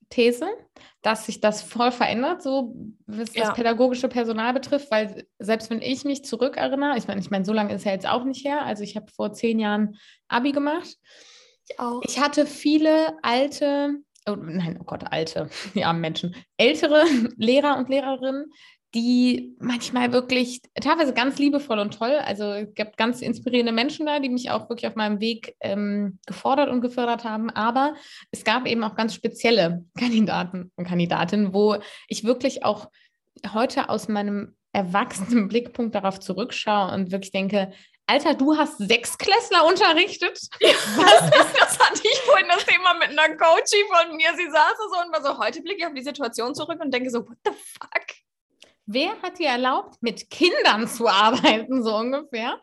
These, 0.09 0.47
dass 1.01 1.25
sich 1.25 1.41
das 1.41 1.61
voll 1.61 1.91
verändert, 1.91 2.41
so 2.41 2.73
was 3.05 3.33
ja. 3.33 3.45
das 3.45 3.55
pädagogische 3.55 4.07
Personal 4.07 4.53
betrifft, 4.53 4.89
weil 4.89 5.27
selbst 5.39 5.69
wenn 5.69 5.81
ich 5.81 6.05
mich 6.05 6.23
zurückerinnere, 6.23 6.97
ich 6.97 7.07
meine, 7.07 7.19
ich 7.19 7.29
meine, 7.29 7.45
so 7.45 7.53
lange 7.53 7.73
ist 7.73 7.85
ja 7.85 7.91
jetzt 7.91 8.07
auch 8.07 8.23
nicht 8.23 8.45
her, 8.45 8.65
also 8.65 8.83
ich 8.83 8.95
habe 8.95 9.11
vor 9.11 9.33
zehn 9.33 9.59
Jahren 9.59 9.97
Abi 10.27 10.51
gemacht. 10.51 10.97
Ich 11.67 11.79
auch. 11.79 12.01
Ich 12.03 12.19
hatte 12.19 12.45
viele 12.45 13.17
alte, 13.21 13.95
oh, 14.27 14.35
nein, 14.35 14.77
oh 14.81 14.85
Gott, 14.85 15.03
alte, 15.11 15.49
die 15.75 15.83
armen 15.83 16.01
Menschen, 16.01 16.35
ältere 16.57 17.03
Lehrer 17.37 17.77
und 17.77 17.89
Lehrerinnen, 17.89 18.45
die 18.97 19.55
manchmal 19.59 20.11
wirklich 20.11 20.59
teilweise 20.81 21.13
ganz 21.13 21.37
liebevoll 21.37 21.77
und 21.77 21.95
toll. 21.95 22.15
Also 22.25 22.45
es 22.45 22.73
gibt 22.73 22.97
ganz 22.97 23.21
inspirierende 23.21 23.71
Menschen 23.71 24.07
da, 24.07 24.19
die 24.19 24.29
mich 24.29 24.49
auch 24.49 24.69
wirklich 24.69 24.87
auf 24.87 24.95
meinem 24.95 25.19
Weg 25.19 25.55
ähm, 25.59 26.17
gefordert 26.25 26.69
und 26.69 26.81
gefördert 26.81 27.23
haben. 27.23 27.51
Aber 27.51 27.93
es 28.31 28.43
gab 28.43 28.65
eben 28.65 28.83
auch 28.83 28.95
ganz 28.95 29.13
spezielle 29.13 29.85
Kandidaten 29.99 30.71
und 30.75 30.87
Kandidatinnen, 30.87 31.53
wo 31.53 31.77
ich 32.07 32.23
wirklich 32.23 32.65
auch 32.65 32.89
heute 33.53 33.89
aus 33.89 34.07
meinem 34.07 34.55
erwachsenen 34.73 35.47
Blickpunkt 35.49 35.93
darauf 35.93 36.19
zurückschaue 36.19 36.91
und 36.91 37.11
wirklich 37.11 37.31
denke, 37.31 37.71
Alter, 38.07 38.33
du 38.33 38.57
hast 38.57 38.79
Sechsklässler 38.79 39.65
unterrichtet? 39.67 40.39
Ja, 40.59 40.71
das, 40.97 41.51
das 41.53 41.79
hatte 41.79 42.01
ich 42.03 42.19
vorhin 42.21 42.47
das 42.47 42.65
Thema 42.65 42.95
mit 42.95 43.09
einer 43.09 43.37
Coachie 43.37 43.83
von 43.91 44.15
mir. 44.15 44.29
Sie 44.35 44.49
saß 44.49 44.77
so 44.91 44.99
und 45.01 45.13
war 45.13 45.21
so, 45.21 45.37
heute 45.37 45.61
blicke 45.61 45.81
ich 45.81 45.85
auf 45.85 45.93
die 45.93 46.01
Situation 46.01 46.55
zurück 46.55 46.79
und 46.81 46.91
denke 46.91 47.11
so, 47.11 47.27
what 47.27 47.37
the 47.45 47.51
fuck? 47.51 48.26
Wer 48.87 49.21
hat 49.21 49.37
dir 49.37 49.49
erlaubt, 49.49 50.01
mit 50.01 50.29
Kindern 50.29 50.87
zu 50.87 51.07
arbeiten, 51.07 51.83
so 51.83 51.95
ungefähr? 51.95 52.59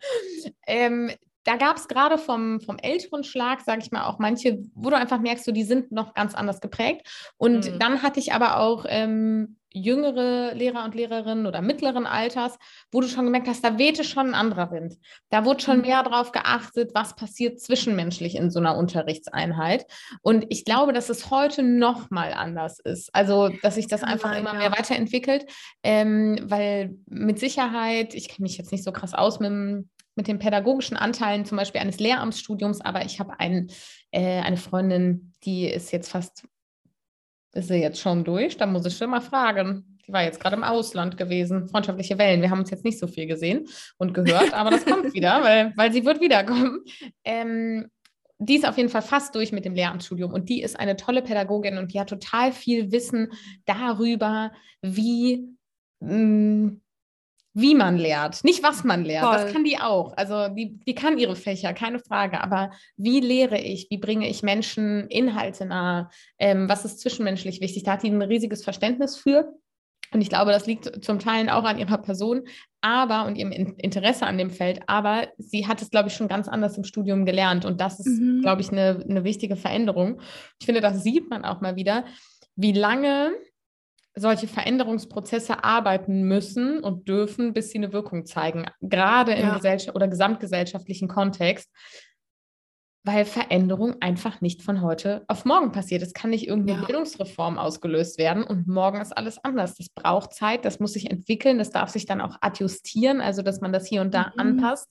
Ähm, 0.66 1.12
da 1.44 1.56
gab 1.56 1.76
es 1.76 1.88
gerade 1.88 2.18
vom, 2.18 2.60
vom 2.60 2.78
älteren 2.78 3.22
Schlag, 3.22 3.60
sage 3.60 3.82
ich 3.82 3.92
mal, 3.92 4.06
auch 4.06 4.18
manche, 4.18 4.62
wo 4.74 4.90
du 4.90 4.96
einfach 4.96 5.20
merkst, 5.20 5.44
so, 5.44 5.52
die 5.52 5.64
sind 5.64 5.92
noch 5.92 6.14
ganz 6.14 6.34
anders 6.34 6.60
geprägt. 6.60 7.06
Und 7.36 7.70
mhm. 7.70 7.78
dann 7.78 8.02
hatte 8.02 8.18
ich 8.18 8.32
aber 8.32 8.58
auch 8.58 8.86
ähm, 8.88 9.56
jüngere 9.74 10.54
Lehrer 10.54 10.84
und 10.84 10.94
Lehrerinnen 10.94 11.46
oder 11.46 11.60
mittleren 11.60 12.06
Alters, 12.06 12.56
wo 12.92 13.00
du 13.00 13.08
schon 13.08 13.24
gemerkt 13.24 13.48
hast, 13.48 13.64
da 13.64 13.76
wehte 13.76 14.04
schon 14.04 14.28
ein 14.28 14.34
anderer 14.34 14.70
Wind. 14.70 14.96
Da 15.30 15.44
wurde 15.44 15.60
schon 15.60 15.78
mhm. 15.78 15.82
mehr 15.82 16.02
darauf 16.02 16.32
geachtet, 16.32 16.92
was 16.94 17.16
passiert 17.16 17.60
zwischenmenschlich 17.60 18.36
in 18.36 18.50
so 18.50 18.60
einer 18.60 18.78
Unterrichtseinheit. 18.78 19.84
Und 20.22 20.46
ich 20.48 20.64
glaube, 20.64 20.92
dass 20.92 21.10
es 21.10 21.30
heute 21.30 21.62
noch 21.62 22.10
mal 22.10 22.32
anders 22.32 22.78
ist. 22.78 23.14
Also, 23.14 23.48
dass 23.62 23.74
sich 23.74 23.88
das 23.88 24.04
einfach 24.04 24.36
immer 24.36 24.54
mehr 24.54 24.70
weiterentwickelt, 24.70 25.44
ähm, 25.82 26.38
weil 26.44 26.96
mit 27.06 27.40
Sicherheit, 27.40 28.14
ich 28.14 28.28
kenne 28.28 28.44
mich 28.44 28.56
jetzt 28.56 28.70
nicht 28.70 28.84
so 28.84 28.92
krass 28.92 29.12
aus 29.12 29.40
mit 29.40 29.50
dem 29.50 29.90
mit 30.16 30.28
den 30.28 30.38
pädagogischen 30.38 30.96
Anteilen 30.96 31.44
zum 31.44 31.58
Beispiel 31.58 31.80
eines 31.80 31.98
Lehramtsstudiums, 31.98 32.80
aber 32.80 33.04
ich 33.04 33.18
habe 33.18 33.40
ein, 33.40 33.68
äh, 34.12 34.40
eine 34.42 34.56
Freundin, 34.56 35.34
die 35.42 35.66
ist 35.66 35.90
jetzt 35.90 36.08
fast 36.08 36.46
ist 37.54 37.68
sie 37.68 37.76
jetzt 37.76 38.00
schon 38.00 38.24
durch? 38.24 38.56
Da 38.56 38.66
muss 38.66 38.86
ich 38.86 38.96
schon 38.96 39.10
mal 39.10 39.20
fragen. 39.20 39.98
Die 40.06 40.12
war 40.12 40.22
jetzt 40.22 40.40
gerade 40.40 40.56
im 40.56 40.64
Ausland 40.64 41.16
gewesen. 41.16 41.68
Freundschaftliche 41.68 42.18
Wellen. 42.18 42.42
Wir 42.42 42.50
haben 42.50 42.60
uns 42.60 42.70
jetzt 42.70 42.84
nicht 42.84 42.98
so 42.98 43.06
viel 43.06 43.26
gesehen 43.26 43.66
und 43.96 44.12
gehört, 44.12 44.52
aber 44.52 44.70
das 44.70 44.84
kommt 44.84 45.14
wieder, 45.14 45.42
weil, 45.42 45.72
weil 45.76 45.92
sie 45.92 46.04
wird 46.04 46.20
wiederkommen. 46.20 46.84
Ähm, 47.24 47.90
die 48.38 48.56
ist 48.56 48.68
auf 48.68 48.76
jeden 48.76 48.88
Fall 48.88 49.02
fast 49.02 49.34
durch 49.34 49.52
mit 49.52 49.64
dem 49.64 49.74
Lehramtsstudium 49.74 50.32
und 50.32 50.48
die 50.48 50.62
ist 50.62 50.78
eine 50.78 50.96
tolle 50.96 51.22
Pädagogin 51.22 51.78
und 51.78 51.94
die 51.94 52.00
hat 52.00 52.08
total 52.08 52.52
viel 52.52 52.92
Wissen 52.92 53.32
darüber, 53.64 54.52
wie 54.82 55.48
mh, 56.00 56.16
mm, 56.16 56.80
wie 57.54 57.76
man 57.76 57.96
lehrt, 57.96 58.42
nicht 58.42 58.64
was 58.64 58.82
man 58.82 59.04
lehrt. 59.04 59.24
Voll. 59.24 59.36
Das 59.36 59.52
kann 59.52 59.62
die 59.62 59.78
auch. 59.78 60.12
Also 60.16 60.48
die, 60.48 60.76
die 60.80 60.94
kann 60.94 61.18
ihre 61.18 61.36
Fächer, 61.36 61.72
keine 61.72 62.00
Frage. 62.00 62.42
Aber 62.42 62.72
wie 62.96 63.20
lehre 63.20 63.58
ich? 63.58 63.86
Wie 63.90 63.98
bringe 63.98 64.28
ich 64.28 64.42
Menschen 64.42 65.06
Inhalte 65.08 65.64
nahe? 65.64 66.08
Ähm, 66.38 66.68
was 66.68 66.84
ist 66.84 67.00
zwischenmenschlich 67.00 67.60
wichtig? 67.60 67.84
Da 67.84 67.92
hat 67.92 68.02
die 68.02 68.10
ein 68.10 68.20
riesiges 68.20 68.64
Verständnis 68.64 69.16
für. 69.16 69.54
Und 70.12 70.20
ich 70.20 70.28
glaube, 70.28 70.50
das 70.50 70.66
liegt 70.66 71.04
zum 71.04 71.18
Teil 71.20 71.48
auch 71.48 71.64
an 71.64 71.78
ihrer 71.78 71.98
Person, 71.98 72.42
aber 72.80 73.24
und 73.26 73.36
ihrem 73.36 73.52
Interesse 73.52 74.26
an 74.26 74.38
dem 74.38 74.50
Feld. 74.50 74.80
Aber 74.88 75.28
sie 75.38 75.66
hat 75.66 75.80
es, 75.80 75.90
glaube 75.90 76.08
ich, 76.08 76.14
schon 76.14 76.28
ganz 76.28 76.48
anders 76.48 76.76
im 76.76 76.84
Studium 76.84 77.24
gelernt. 77.24 77.64
Und 77.64 77.80
das 77.80 78.00
ist, 78.00 78.20
mhm. 78.20 78.40
glaube 78.42 78.62
ich, 78.62 78.70
eine, 78.70 79.04
eine 79.08 79.24
wichtige 79.24 79.56
Veränderung. 79.56 80.20
Ich 80.60 80.66
finde, 80.66 80.80
das 80.80 81.02
sieht 81.04 81.30
man 81.30 81.44
auch 81.44 81.60
mal 81.60 81.76
wieder, 81.76 82.04
wie 82.56 82.72
lange 82.72 83.32
solche 84.14 84.46
Veränderungsprozesse 84.46 85.64
arbeiten 85.64 86.22
müssen 86.22 86.80
und 86.80 87.08
dürfen, 87.08 87.52
bis 87.52 87.70
sie 87.70 87.78
eine 87.78 87.92
Wirkung 87.92 88.26
zeigen, 88.26 88.66
gerade 88.80 89.32
im 89.32 89.48
ja. 89.48 89.54
Gesellschaft 89.56 89.96
oder 89.96 90.08
gesamtgesellschaftlichen 90.08 91.08
Kontext, 91.08 91.70
weil 93.02 93.24
Veränderung 93.24 94.00
einfach 94.00 94.40
nicht 94.40 94.62
von 94.62 94.80
heute 94.80 95.24
auf 95.28 95.44
morgen 95.44 95.72
passiert. 95.72 96.02
Es 96.02 96.14
kann 96.14 96.30
nicht 96.30 96.46
irgendeine 96.46 96.80
ja. 96.80 96.86
Bildungsreform 96.86 97.58
ausgelöst 97.58 98.18
werden 98.18 98.44
und 98.44 98.66
morgen 98.66 99.00
ist 99.00 99.16
alles 99.16 99.42
anders. 99.44 99.74
Das 99.74 99.88
braucht 99.90 100.32
Zeit, 100.32 100.64
das 100.64 100.80
muss 100.80 100.94
sich 100.94 101.10
entwickeln, 101.10 101.58
das 101.58 101.70
darf 101.70 101.90
sich 101.90 102.06
dann 102.06 102.20
auch 102.20 102.36
adjustieren, 102.40 103.20
also 103.20 103.42
dass 103.42 103.60
man 103.60 103.72
das 103.72 103.86
hier 103.86 104.00
und 104.00 104.14
da 104.14 104.32
mhm. 104.34 104.40
anpasst. 104.40 104.88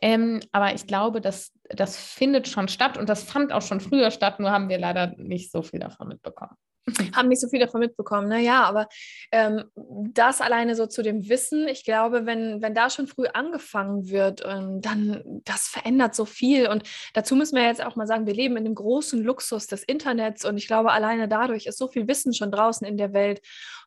Ähm, 0.00 0.40
aber 0.52 0.74
ich 0.74 0.86
glaube, 0.86 1.20
dass 1.20 1.52
das 1.70 1.96
findet 1.96 2.46
schon 2.46 2.68
statt 2.68 2.96
und 2.96 3.08
das 3.08 3.24
fand 3.24 3.52
auch 3.52 3.62
schon 3.62 3.80
früher 3.80 4.12
statt, 4.12 4.38
nur 4.38 4.52
haben 4.52 4.68
wir 4.68 4.78
leider 4.78 5.14
nicht 5.16 5.50
so 5.50 5.62
viel 5.62 5.80
davon 5.80 6.08
mitbekommen. 6.08 6.54
haben 7.16 7.28
nicht 7.28 7.40
so 7.40 7.48
viel 7.48 7.60
davon 7.60 7.80
mitbekommen. 7.80 8.28
Naja, 8.28 8.64
aber 8.64 8.88
ähm, 9.32 9.64
das 9.74 10.40
alleine 10.40 10.74
so 10.74 10.86
zu 10.86 11.02
dem 11.02 11.28
Wissen, 11.28 11.68
ich 11.68 11.84
glaube, 11.84 12.26
wenn, 12.26 12.62
wenn 12.62 12.74
da 12.74 12.90
schon 12.90 13.06
früh 13.06 13.26
angefangen 13.26 14.08
wird, 14.08 14.42
ähm, 14.44 14.80
dann 14.80 15.22
das 15.44 15.68
verändert 15.68 16.14
so 16.14 16.24
viel. 16.24 16.68
Und 16.68 16.82
dazu 17.14 17.36
müssen 17.36 17.56
wir 17.56 17.64
jetzt 17.64 17.84
auch 17.84 17.96
mal 17.96 18.06
sagen, 18.06 18.26
wir 18.26 18.34
leben 18.34 18.56
in 18.56 18.64
dem 18.64 18.74
großen 18.74 19.22
Luxus 19.22 19.66
des 19.66 19.82
Internets 19.82 20.44
und 20.44 20.56
ich 20.56 20.66
glaube, 20.66 20.92
alleine 20.92 21.28
dadurch 21.28 21.66
ist 21.66 21.78
so 21.78 21.88
viel 21.88 22.08
Wissen 22.08 22.34
schon 22.34 22.50
draußen 22.50 22.86
in 22.86 22.96
der 22.96 23.12
Welt. 23.12 23.40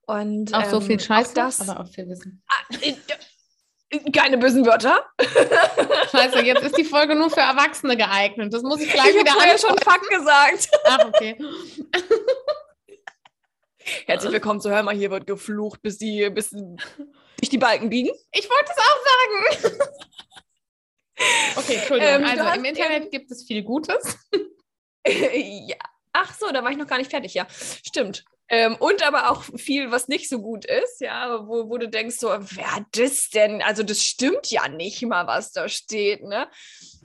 Und, 0.05 0.53
auch 0.53 0.63
ähm, 0.63 0.69
so 0.69 0.81
viel 0.81 0.99
Scheiße, 0.99 1.33
das, 1.35 1.67
aber 1.67 1.81
auch 1.81 1.87
viel 1.87 2.07
Wissen. 2.09 2.43
Ah, 2.49 2.75
keine 4.13 4.37
bösen 4.37 4.65
Wörter. 4.65 5.05
Scheiße, 6.11 6.39
jetzt 6.43 6.63
ist 6.63 6.77
die 6.77 6.85
Folge 6.85 7.15
nur 7.15 7.29
für 7.29 7.41
Erwachsene 7.41 7.97
geeignet. 7.97 8.53
Das 8.53 8.63
muss 8.63 8.79
ich 8.79 8.89
gleich 8.89 9.09
ich 9.09 9.15
wieder 9.15 9.33
Ich 9.37 9.49
habe 9.49 9.59
schon 9.59 9.77
Fakt 9.79 10.07
gesagt. 10.09 10.69
Ach, 10.85 11.05
okay. 11.07 11.37
Herzlich 14.05 14.31
willkommen 14.31 14.61
zu 14.61 14.69
Hör 14.69 14.83
mal, 14.83 14.95
hier 14.95 15.11
wird 15.11 15.27
geflucht, 15.27 15.81
bis 15.81 15.97
die, 15.97 16.29
bis 16.29 16.49
sich 16.49 17.49
die 17.49 17.57
Balken 17.57 17.89
biegen. 17.89 18.11
Ich 18.31 18.49
wollte 18.49 18.71
es 18.71 18.77
auch 18.77 19.69
sagen. 19.69 19.91
okay, 21.57 21.75
Entschuldigung. 21.75 22.13
Ähm, 22.15 22.25
also 22.25 22.59
im 22.59 22.65
Internet 22.65 23.11
gibt 23.11 23.31
es 23.31 23.43
viel 23.45 23.63
Gutes. 23.63 24.17
ja. 25.07 25.75
Ach 26.13 26.33
so, 26.33 26.51
da 26.51 26.63
war 26.63 26.71
ich 26.71 26.77
noch 26.77 26.87
gar 26.87 26.97
nicht 26.97 27.11
fertig, 27.11 27.33
ja. 27.33 27.47
Stimmt. 27.49 28.25
Ähm, 28.49 28.75
und 28.75 29.05
aber 29.05 29.29
auch 29.31 29.43
viel, 29.43 29.91
was 29.91 30.09
nicht 30.09 30.27
so 30.27 30.41
gut 30.41 30.65
ist, 30.65 30.99
ja, 30.99 31.47
wo, 31.47 31.69
wo 31.69 31.77
du 31.77 31.87
denkst, 31.87 32.17
so, 32.17 32.27
wer 32.27 32.75
hat 32.75 32.85
das 32.91 33.29
denn? 33.29 33.61
Also, 33.61 33.83
das 33.83 34.03
stimmt 34.03 34.51
ja 34.51 34.67
nicht 34.67 35.01
mal, 35.03 35.25
was 35.25 35.53
da 35.53 35.69
steht, 35.69 36.23
ne? 36.23 36.49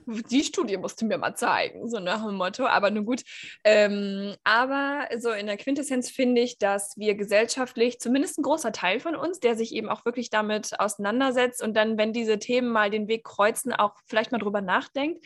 Die 0.07 0.43
Studie 0.43 0.77
musst 0.77 1.01
du 1.01 1.05
mir 1.05 1.17
mal 1.17 1.35
zeigen, 1.35 1.89
so 1.89 1.99
nach 1.99 2.25
dem 2.25 2.35
Motto, 2.35 2.65
aber 2.65 2.91
nur 2.91 3.03
gut. 3.03 3.23
Ähm, 3.65 4.35
aber 4.45 5.09
so 5.17 5.31
in 5.31 5.47
der 5.47 5.57
Quintessenz 5.57 6.09
finde 6.09 6.41
ich, 6.41 6.57
dass 6.57 6.95
wir 6.95 7.15
gesellschaftlich, 7.15 7.99
zumindest 7.99 8.39
ein 8.39 8.43
großer 8.43 8.71
Teil 8.71 9.01
von 9.01 9.15
uns, 9.15 9.41
der 9.41 9.57
sich 9.57 9.73
eben 9.73 9.89
auch 9.89 10.05
wirklich 10.05 10.29
damit 10.29 10.79
auseinandersetzt 10.79 11.61
und 11.61 11.75
dann, 11.75 11.97
wenn 11.97 12.13
diese 12.13 12.39
Themen 12.39 12.69
mal 12.69 12.89
den 12.89 13.09
Weg 13.09 13.25
kreuzen, 13.25 13.73
auch 13.73 13.95
vielleicht 14.05 14.31
mal 14.31 14.37
drüber 14.37 14.61
nachdenkt, 14.61 15.25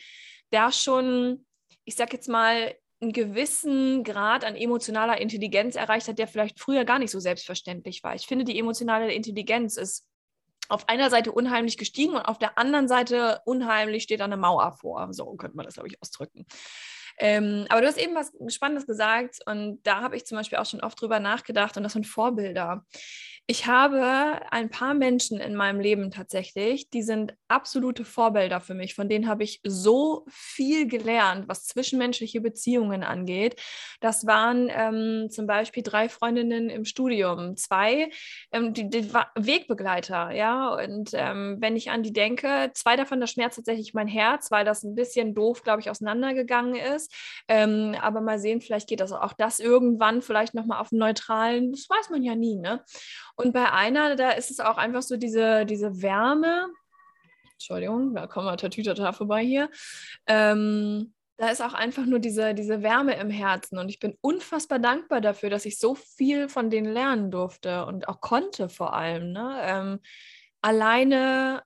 da 0.50 0.72
schon, 0.72 1.46
ich 1.86 1.96
sag 1.96 2.12
jetzt 2.12 2.28
mal, 2.28 2.76
einen 3.02 3.14
gewissen 3.14 4.04
Grad 4.04 4.46
an 4.46 4.56
emotionaler 4.56 5.20
Intelligenz 5.20 5.76
erreicht 5.76 6.08
hat, 6.08 6.20
der 6.20 6.28
vielleicht 6.28 6.60
früher 6.60 6.86
gar 6.86 7.00
nicht 7.00 7.12
so 7.12 7.20
selbstverständlich 7.20 8.04
war. 8.04 8.14
Ich 8.16 8.28
finde, 8.28 8.46
die 8.46 8.60
emotionale 8.60 9.12
Intelligenz 9.12 9.76
ist 9.78 10.06
auf 10.72 10.90
einer 10.90 11.10
Seite 11.10 11.32
unheimlich 11.32 11.78
gestiegen 11.78 12.14
und 12.14 12.22
auf 12.22 12.40
der 12.40 12.58
anderen 12.58 12.88
Seite 12.88 13.42
unheimlich 13.46 14.04
steht 14.04 14.22
eine 14.22 14.38
Mauer 14.38 14.72
vor. 14.74 15.08
So 15.14 15.36
könnte 15.36 15.58
man 15.58 15.66
das, 15.66 15.76
glaube 15.76 15.90
ich, 15.90 16.02
ausdrücken. 16.02 16.46
Ähm, 17.18 17.66
aber 17.70 17.82
du 17.82 17.88
hast 17.88 17.98
eben 17.98 18.16
was 18.16 18.32
Spannendes 18.54 18.88
gesagt 18.88 19.40
und 19.46 19.80
da 19.84 20.02
habe 20.02 20.16
ich 20.16 20.26
zum 20.26 20.38
Beispiel 20.38 20.58
auch 20.58 20.66
schon 20.66 20.82
oft 20.82 21.00
drüber 21.00 21.20
nachgedacht 21.20 21.78
und 21.78 21.84
das 21.84 21.94
sind 21.94 22.08
Vorbilder. 22.08 22.86
Ich 23.48 23.68
habe 23.68 24.40
ein 24.52 24.70
paar 24.70 24.94
Menschen 24.94 25.40
in 25.40 25.56
meinem 25.56 25.82
Leben 25.82 26.10
tatsächlich, 26.10 26.90
die 26.90 27.02
sind 27.02 27.36
absolute 27.50 28.06
Vorbilder 28.06 28.62
für 28.62 28.74
mich. 28.76 28.96
Von 28.96 29.10
denen 29.10 29.28
habe 29.28 29.44
ich 29.44 29.60
so 29.64 30.26
viel 30.30 30.88
gelernt, 30.88 31.50
was 31.50 31.66
zwischenmenschliche 31.66 32.40
Beziehungen 32.40 33.04
angeht. 33.04 33.60
Das 34.00 34.26
waren 34.26 34.70
ähm, 34.72 35.30
zum 35.30 35.48
Beispiel 35.48 35.84
drei 35.84 36.08
Freundinnen 36.08 36.70
im 36.70 36.86
Studium, 36.86 37.58
zwei 37.58 38.10
ähm, 38.54 38.74
die, 38.74 38.90
die 38.90 39.14
Wegbegleiter, 39.36 40.32
ja. 40.32 40.74
Und 40.74 41.10
ähm, 41.14 41.58
wenn 41.60 41.76
ich 41.76 41.92
an 41.92 42.04
die 42.04 42.14
denke, 42.14 42.72
zwei 42.74 42.96
davon, 42.96 43.20
das 43.20 43.32
schmerzt 43.32 43.58
tatsächlich 43.58 43.94
mein 43.94 44.08
Herz, 44.08 44.50
weil 44.52 44.64
das 44.64 44.84
ein 44.84 44.96
bisschen 44.96 45.36
doof, 45.36 45.64
glaube 45.64 45.82
ich, 45.82 45.90
auseinandergegangen 45.90 46.76
ist. 46.76 47.14
Ähm, 47.50 47.98
aber 48.00 48.22
mal 48.22 48.40
sehen, 48.40 48.62
vielleicht 48.62 48.88
geht 48.88 49.02
das 49.02 49.12
auch 49.12 49.34
das 49.34 49.60
irgendwann 49.60 50.22
vielleicht 50.22 50.54
nochmal 50.54 50.80
auf 50.80 50.94
einen 50.94 51.00
neutralen, 51.00 51.72
das 51.72 51.90
weiß 51.90 52.12
man 52.12 52.24
ja 52.24 52.36
nie, 52.36 52.56
ne? 52.56 52.84
Und 53.42 53.54
bei 53.54 53.72
einer, 53.72 54.16
da 54.16 54.32
ist 54.32 54.52
es 54.52 54.60
auch 54.60 54.78
einfach 54.78 55.02
so 55.02 55.18
diese, 55.18 55.66
diese 55.66 56.02
Wärme. 56.02 56.68
Entschuldigung, 57.54 58.14
da 58.16 58.28
kommen 58.28 58.48
wir 58.48 58.58
Tatütata 58.58 59.12
vorbei 59.14 59.44
hier. 59.44 59.70
Ähm, 60.28 61.14
da 61.38 61.50
ist 61.50 61.62
auch 61.62 61.74
einfach 61.74 62.06
nur 62.06 62.20
diese, 62.20 62.54
diese 62.54 62.84
Wärme 62.84 63.16
im 63.16 63.32
Herzen. 63.32 63.80
Und 63.80 63.90
ich 63.90 64.00
bin 64.00 64.16
unfassbar 64.22 64.78
dankbar 64.78 65.22
dafür, 65.22 65.50
dass 65.50 65.66
ich 65.66 65.80
so 65.80 65.96
viel 65.96 66.50
von 66.50 66.70
denen 66.70 66.94
lernen 66.94 67.32
durfte 67.32 67.86
und 67.86 68.08
auch 68.08 68.22
konnte 68.22 68.70
vor 68.70 68.94
allem. 68.94 69.32
Ne? 69.32 69.58
Ähm, 69.64 70.00
alleine 70.62 71.64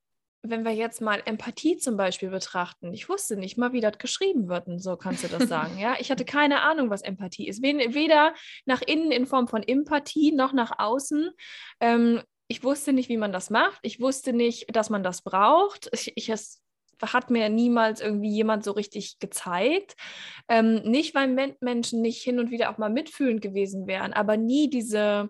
wenn 0.50 0.64
wir 0.64 0.74
jetzt 0.74 1.02
mal 1.02 1.22
Empathie 1.26 1.78
zum 1.78 1.98
Beispiel 1.98 2.30
betrachten, 2.30 2.94
ich 2.94 3.10
wusste 3.10 3.38
nicht 3.38 3.58
mal, 3.58 3.74
wie 3.74 3.82
das 3.82 3.98
geschrieben 3.98 4.48
wird, 4.48 4.68
und 4.68 4.80
so 4.80 4.98
kannst 4.98 5.24
du 5.24 5.28
das 5.28 5.48
sagen. 5.50 5.78
ja, 5.78 5.96
ich 6.00 6.12
hatte 6.12 6.26
keine 6.26 6.62
Ahnung, 6.62 6.90
was 6.90 7.02
Empathie 7.02 7.48
ist. 7.48 7.62
Weder 7.62 8.34
nach 8.66 8.82
innen 8.82 9.12
in 9.12 9.26
Form 9.26 9.48
von 9.48 9.64
Empathie 9.64 10.32
noch 10.32 10.54
nach 10.54 10.80
außen. 10.80 11.32
Ähm, 11.80 12.22
ich 12.48 12.64
wusste 12.64 12.94
nicht, 12.94 13.10
wie 13.10 13.18
man 13.18 13.32
das 13.32 13.50
macht. 13.50 13.80
Ich 13.82 14.00
wusste 14.00 14.34
nicht, 14.34 14.76
dass 14.76 14.90
man 14.90 15.04
das 15.04 15.24
braucht. 15.24 15.90
Ich, 15.92 16.14
ich 16.16 16.30
es 16.30 16.62
hat 17.02 17.30
mir 17.30 17.50
niemals 17.50 18.02
irgendwie 18.02 18.30
jemand 18.30 18.64
so 18.64 18.72
richtig 18.72 19.20
gezeigt. 19.20 19.96
Ähm, 20.48 20.82
nicht, 20.84 21.16
weil 21.16 21.28
Men 21.28 21.56
Menschen 21.60 22.02
nicht 22.02 22.22
hin 22.22 22.40
und 22.40 22.52
wieder 22.52 22.70
auch 22.70 22.78
mal 22.78 22.90
mitfühlend 22.90 23.42
gewesen 23.42 23.88
wären, 23.88 24.14
aber 24.14 24.38
nie 24.38 24.70
diese, 24.70 25.30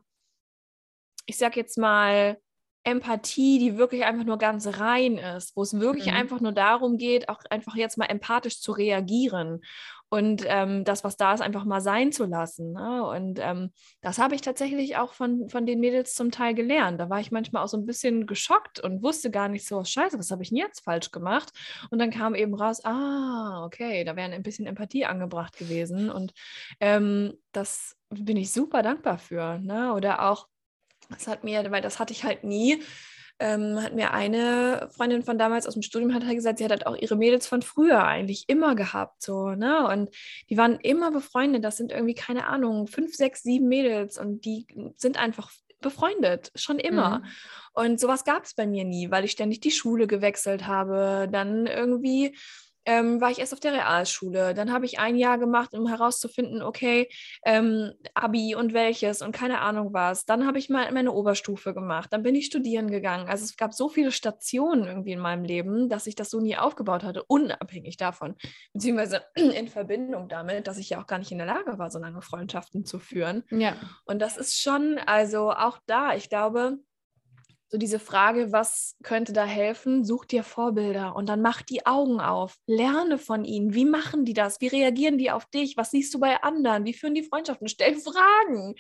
ich 1.26 1.38
sag 1.38 1.56
jetzt 1.56 1.78
mal, 1.78 2.38
Empathie, 2.86 3.60
die 3.60 3.78
wirklich 3.78 4.06
einfach 4.06 4.24
nur 4.24 4.38
ganz 4.38 4.80
rein 4.80 5.18
ist, 5.18 5.56
wo 5.56 5.64
es 5.64 5.80
wirklich 5.80 6.08
mhm. 6.08 6.14
einfach 6.14 6.40
nur 6.40 6.54
darum 6.54 6.98
geht, 6.98 7.30
auch 7.30 7.40
einfach 7.50 7.76
jetzt 7.76 7.98
mal 7.98 8.06
empathisch 8.06 8.62
zu 8.62 8.72
reagieren 8.72 9.62
und 10.10 10.44
ähm, 10.48 10.84
das, 10.84 11.04
was 11.04 11.18
da 11.18 11.34
ist, 11.34 11.42
einfach 11.42 11.66
mal 11.66 11.82
sein 11.82 12.12
zu 12.12 12.26
lassen. 12.26 12.74
Ne? 12.74 13.04
Und 13.06 13.40
ähm, 13.42 13.72
das 14.02 14.18
habe 14.18 14.36
ich 14.36 14.42
tatsächlich 14.42 14.98
auch 14.98 15.14
von, 15.14 15.50
von 15.50 15.66
den 15.66 15.80
Mädels 15.80 16.14
zum 16.14 16.32
Teil 16.32 16.54
gelernt. 16.54 17.00
Da 17.00 17.10
war 17.10 17.20
ich 17.20 17.32
manchmal 17.32 17.64
auch 17.64 17.68
so 17.68 17.78
ein 17.78 17.86
bisschen 17.86 18.28
geschockt 18.28 18.80
und 18.80 19.04
wusste 19.04 19.32
gar 19.32 19.50
nicht 19.50 19.68
so, 19.68 19.84
scheiße, 19.84 20.18
was 20.18 20.32
habe 20.32 20.44
ich 20.44 20.50
denn 20.50 20.60
jetzt 20.60 20.84
falsch 20.84 21.12
gemacht? 21.12 21.52
Und 21.90 22.00
dann 22.00 22.12
kam 22.12 22.36
eben 22.36 22.54
raus, 22.54 22.86
ah, 22.86 23.66
okay, 23.66 24.04
da 24.04 24.16
wäre 24.16 24.32
ein 24.32 24.44
bisschen 24.44 24.68
Empathie 24.68 25.06
angebracht 25.06 25.58
gewesen. 25.58 26.10
Und 26.10 26.34
ähm, 26.80 27.34
das 27.52 27.98
bin 28.10 28.38
ich 28.38 28.52
super 28.52 28.84
dankbar 28.84 29.18
für. 29.18 29.60
Ne? 29.60 29.94
Oder 29.94 30.30
auch 30.30 30.48
das 31.10 31.28
hat 31.28 31.44
mir, 31.44 31.70
weil 31.72 31.82
das 31.82 32.00
hatte 32.00 32.14
ich 32.14 32.24
halt 32.24 32.44
nie, 32.44 32.82
ähm, 33.40 33.82
hat 33.82 33.94
mir 33.94 34.14
eine 34.14 34.90
Freundin 34.96 35.24
von 35.24 35.38
damals 35.38 35.68
aus 35.68 35.74
dem 35.74 35.82
Studium 35.82 36.14
hat 36.14 36.24
halt 36.26 36.36
gesagt, 36.36 36.58
sie 36.58 36.64
hat 36.64 36.72
halt 36.72 36.88
auch 36.88 36.96
ihre 36.96 37.18
Mädels 37.18 37.48
von 37.48 37.62
früher 37.62 38.06
eigentlich 38.06 38.46
immer 38.48 38.76
gehabt, 38.76 39.22
so, 39.22 39.50
ne? 39.50 39.88
Und 39.88 40.10
die 40.50 40.58
waren 40.58 40.80
immer 40.80 41.12
befreundet. 41.12 41.64
Das 41.64 41.76
sind 41.78 41.92
irgendwie, 41.92 42.14
keine 42.14 42.48
Ahnung, 42.48 42.88
fünf, 42.88 43.14
sechs, 43.14 43.44
sieben 43.44 43.68
Mädels 43.68 44.18
und 44.18 44.46
die 44.46 44.66
sind 44.96 45.18
einfach 45.20 45.52
befreundet, 45.82 46.52
schon 46.56 46.80
immer. 46.80 47.20
Mhm. 47.20 47.26
Und 47.74 48.00
sowas 48.00 48.24
gab 48.24 48.44
es 48.46 48.54
bei 48.54 48.66
mir 48.66 48.86
nie, 48.86 49.12
weil 49.12 49.26
ich 49.26 49.32
ständig 49.32 49.60
die 49.60 49.72
Schule 49.72 50.08
gewechselt 50.08 50.66
habe, 50.66 51.28
dann 51.30 51.68
irgendwie 51.68 52.36
ähm, 52.86 53.20
war 53.22 53.32
ich 53.32 53.40
erst 53.40 53.54
auf 53.54 53.60
der 53.60 53.74
Realschule. 53.74 54.54
Dann 54.54 54.72
habe 54.72 54.86
ich 54.86 55.00
ein 55.00 55.16
Jahr 55.16 55.38
gemacht, 55.38 55.74
um 55.74 55.88
herauszufinden, 55.88 56.62
okay, 56.62 57.10
ähm, 57.46 57.92
Abi 58.14 58.56
und 58.56 58.74
welches 58.74 59.22
und 59.22 59.32
keine 59.32 59.62
Ahnung 59.62 59.94
was. 59.94 60.26
Dann 60.26 60.46
habe 60.46 60.60
ich 60.60 60.70
mal 60.70 60.92
meine 60.92 61.12
Oberstufe 61.12 61.74
gemacht. 61.74 62.14
Dann 62.14 62.24
bin 62.24 62.36
ich 62.36 62.46
studieren 62.46 62.90
gegangen. 62.90 63.28
Also 63.28 63.44
es 63.44 63.58
gab 63.58 63.74
so 63.74 63.90
viele 63.90 64.12
Stationen 64.12 64.86
irgendwie 64.86 65.14
in 65.14 65.20
meinem 65.20 65.44
Leben, 65.44 65.90
dass 65.90 66.08
ich 66.08 66.16
das 66.16 66.30
so 66.30 66.40
nie 66.40 66.58
aufgebaut 66.58 67.04
hatte, 67.04 67.24
unabhängig 67.24 67.98
davon. 67.98 68.36
Beziehungsweise 68.74 69.24
in 69.36 69.68
Verbindung 69.68 70.30
damit, 70.30 70.68
dass 70.68 70.78
ich 70.78 70.90
ja 70.90 71.02
auch 71.02 71.08
gar 71.08 71.20
nicht 71.20 71.32
in 71.32 71.38
der 71.38 71.48
Lage 71.48 71.78
war, 71.78 71.90
so 71.90 72.00
lange 72.00 72.22
Freundschaften 72.22 72.86
zu 72.86 73.00
führen. 73.00 73.44
Ja. 73.50 73.76
Und 74.06 74.20
das 74.20 74.38
ist 74.38 74.60
schon, 74.60 75.00
also 75.06 75.52
auch 75.52 75.80
da, 75.88 76.16
ich 76.16 76.30
glaube, 76.30 76.78
so 77.68 77.78
diese 77.78 78.00
Frage, 78.00 78.52
was 78.52 78.96
könnte 79.04 79.34
da 79.34 79.46
helfen? 79.46 80.06
Such 80.06 80.26
dir 80.26 80.44
Vorbilder 80.44 81.16
und 81.16 81.28
dann 81.28 81.42
mach 81.42 81.62
die 81.62 81.86
Augen 81.86 82.20
auf. 82.20 82.58
Lerne 82.68 83.18
von 83.18 83.44
ihnen. 83.44 83.74
Wie 83.74 83.86
machen 83.86 84.24
die 84.24 84.34
das? 84.34 84.62
Wie 84.62 84.68
reagieren 84.68 85.18
die 85.18 85.32
auf 85.32 85.46
dich? 85.48 85.76
Was 85.76 85.92
siehst 85.92 86.14
du 86.14 86.20
bei 86.20 86.44
anderen? 86.44 86.86
Wie 86.86 86.94
führen 86.94 87.16
die 87.16 87.24
Freundschaften? 87.24 87.68
Stell 87.68 87.96
Fragen. 87.96 88.76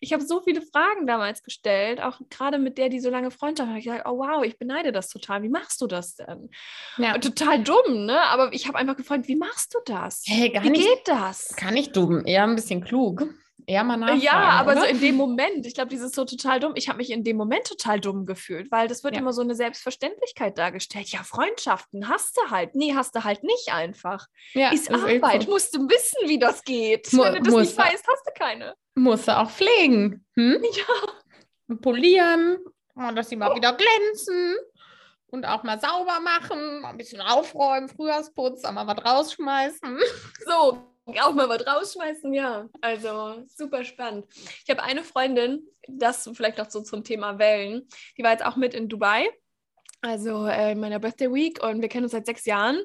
Ich 0.00 0.12
habe 0.12 0.24
so 0.24 0.40
viele 0.40 0.62
Fragen 0.62 1.06
damals 1.06 1.42
gestellt, 1.42 2.00
auch 2.00 2.20
gerade 2.30 2.58
mit 2.58 2.78
der, 2.78 2.88
die 2.88 3.00
so 3.00 3.10
lange 3.10 3.30
Freundschaft 3.30 3.70
hat. 3.70 3.78
Ich 3.78 3.84
gesagt, 3.84 4.06
oh 4.06 4.18
wow, 4.18 4.42
ich 4.44 4.58
beneide 4.58 4.90
das 4.92 5.08
total. 5.08 5.42
Wie 5.42 5.48
machst 5.50 5.80
du 5.80 5.86
das 5.86 6.16
denn? 6.16 6.50
Ja. 6.96 7.18
total 7.18 7.62
dumm, 7.62 8.06
ne? 8.06 8.20
Aber 8.22 8.52
ich 8.52 8.66
habe 8.66 8.78
einfach 8.78 8.96
gefragt, 8.96 9.28
wie 9.28 9.36
machst 9.36 9.74
du 9.74 9.78
das? 9.84 10.22
Hey, 10.26 10.58
wie 10.62 10.70
nicht, 10.70 10.86
geht 10.86 11.06
das? 11.08 11.54
Gar 11.56 11.72
nicht 11.72 11.94
dumm, 11.94 12.24
eher 12.24 12.44
ein 12.44 12.56
bisschen 12.56 12.82
klug 12.82 13.26
eher 13.70 13.84
mal 13.84 13.96
nachfragen. 13.96 14.20
Ja, 14.20 14.34
aber 14.34 14.72
oder? 14.72 14.80
so 14.80 14.86
in 14.86 15.00
dem 15.00 15.14
Moment, 15.14 15.64
ich 15.64 15.74
glaube, 15.74 15.88
dieses 15.88 16.12
so 16.12 16.24
total 16.24 16.58
dumm. 16.58 16.72
Ich 16.74 16.88
habe 16.88 16.98
mich 16.98 17.10
in 17.10 17.22
dem 17.22 17.36
Moment 17.36 17.66
total 17.66 18.00
dumm 18.00 18.26
gefühlt, 18.26 18.70
weil 18.72 18.88
das 18.88 19.04
wird 19.04 19.14
ja. 19.14 19.20
immer 19.20 19.32
so 19.32 19.42
eine 19.42 19.54
Selbstverständlichkeit 19.54 20.58
dargestellt. 20.58 21.08
Ja, 21.10 21.22
Freundschaften 21.22 22.08
hast 22.08 22.36
du 22.36 22.50
halt. 22.50 22.74
Nee, 22.74 22.94
hast 22.94 23.14
du 23.14 23.22
halt 23.22 23.44
nicht 23.44 23.72
einfach. 23.72 24.26
Ja, 24.54 24.72
ist 24.72 24.90
Arbeit. 24.90 25.44
So. 25.44 25.50
Musst 25.50 25.74
du 25.74 25.88
wissen, 25.88 26.28
wie 26.28 26.38
das 26.38 26.64
geht. 26.64 27.12
Mu 27.12 27.22
Wenn 27.22 27.44
du 27.44 27.50
das 27.50 27.54
nicht 27.54 27.78
weißt, 27.78 28.06
hast 28.06 28.26
du 28.26 28.32
keine. 28.34 28.74
Musst 28.96 29.28
du 29.28 29.38
auch 29.38 29.50
pflegen. 29.50 30.24
Hm? 30.36 30.62
Ja. 30.72 31.76
Polieren, 31.76 32.58
oh, 32.96 33.12
dass 33.14 33.28
sie 33.28 33.36
mal 33.36 33.52
oh. 33.52 33.54
wieder 33.54 33.72
glänzen 33.72 34.56
und 35.28 35.44
auch 35.44 35.62
mal 35.62 35.80
sauber 35.80 36.18
machen, 36.20 36.84
ein 36.84 36.96
bisschen 36.96 37.20
aufräumen, 37.20 37.88
Frühjahrsputz, 37.88 38.64
auch 38.64 38.72
mal 38.72 38.86
was 38.88 39.04
rausschmeißen. 39.04 39.98
So, 40.46 40.90
auch 41.06 41.34
mal 41.34 41.48
was 41.48 41.66
rausschmeißen, 41.66 42.32
ja. 42.32 42.68
Also 42.80 43.44
super 43.48 43.84
spannend. 43.84 44.26
Ich 44.64 44.70
habe 44.70 44.82
eine 44.82 45.02
Freundin, 45.02 45.66
das 45.88 46.30
vielleicht 46.34 46.58
noch 46.58 46.70
so 46.70 46.82
zum 46.82 47.04
Thema 47.04 47.38
Wellen, 47.38 47.88
die 48.16 48.22
war 48.22 48.32
jetzt 48.32 48.44
auch 48.44 48.56
mit 48.56 48.74
in 48.74 48.88
Dubai, 48.88 49.28
also 50.02 50.46
äh, 50.46 50.72
in 50.72 50.80
meiner 50.80 50.98
Birthday 50.98 51.32
Week 51.32 51.62
und 51.62 51.82
wir 51.82 51.88
kennen 51.88 52.04
uns 52.04 52.12
seit 52.12 52.26
sechs 52.26 52.46
Jahren. 52.46 52.80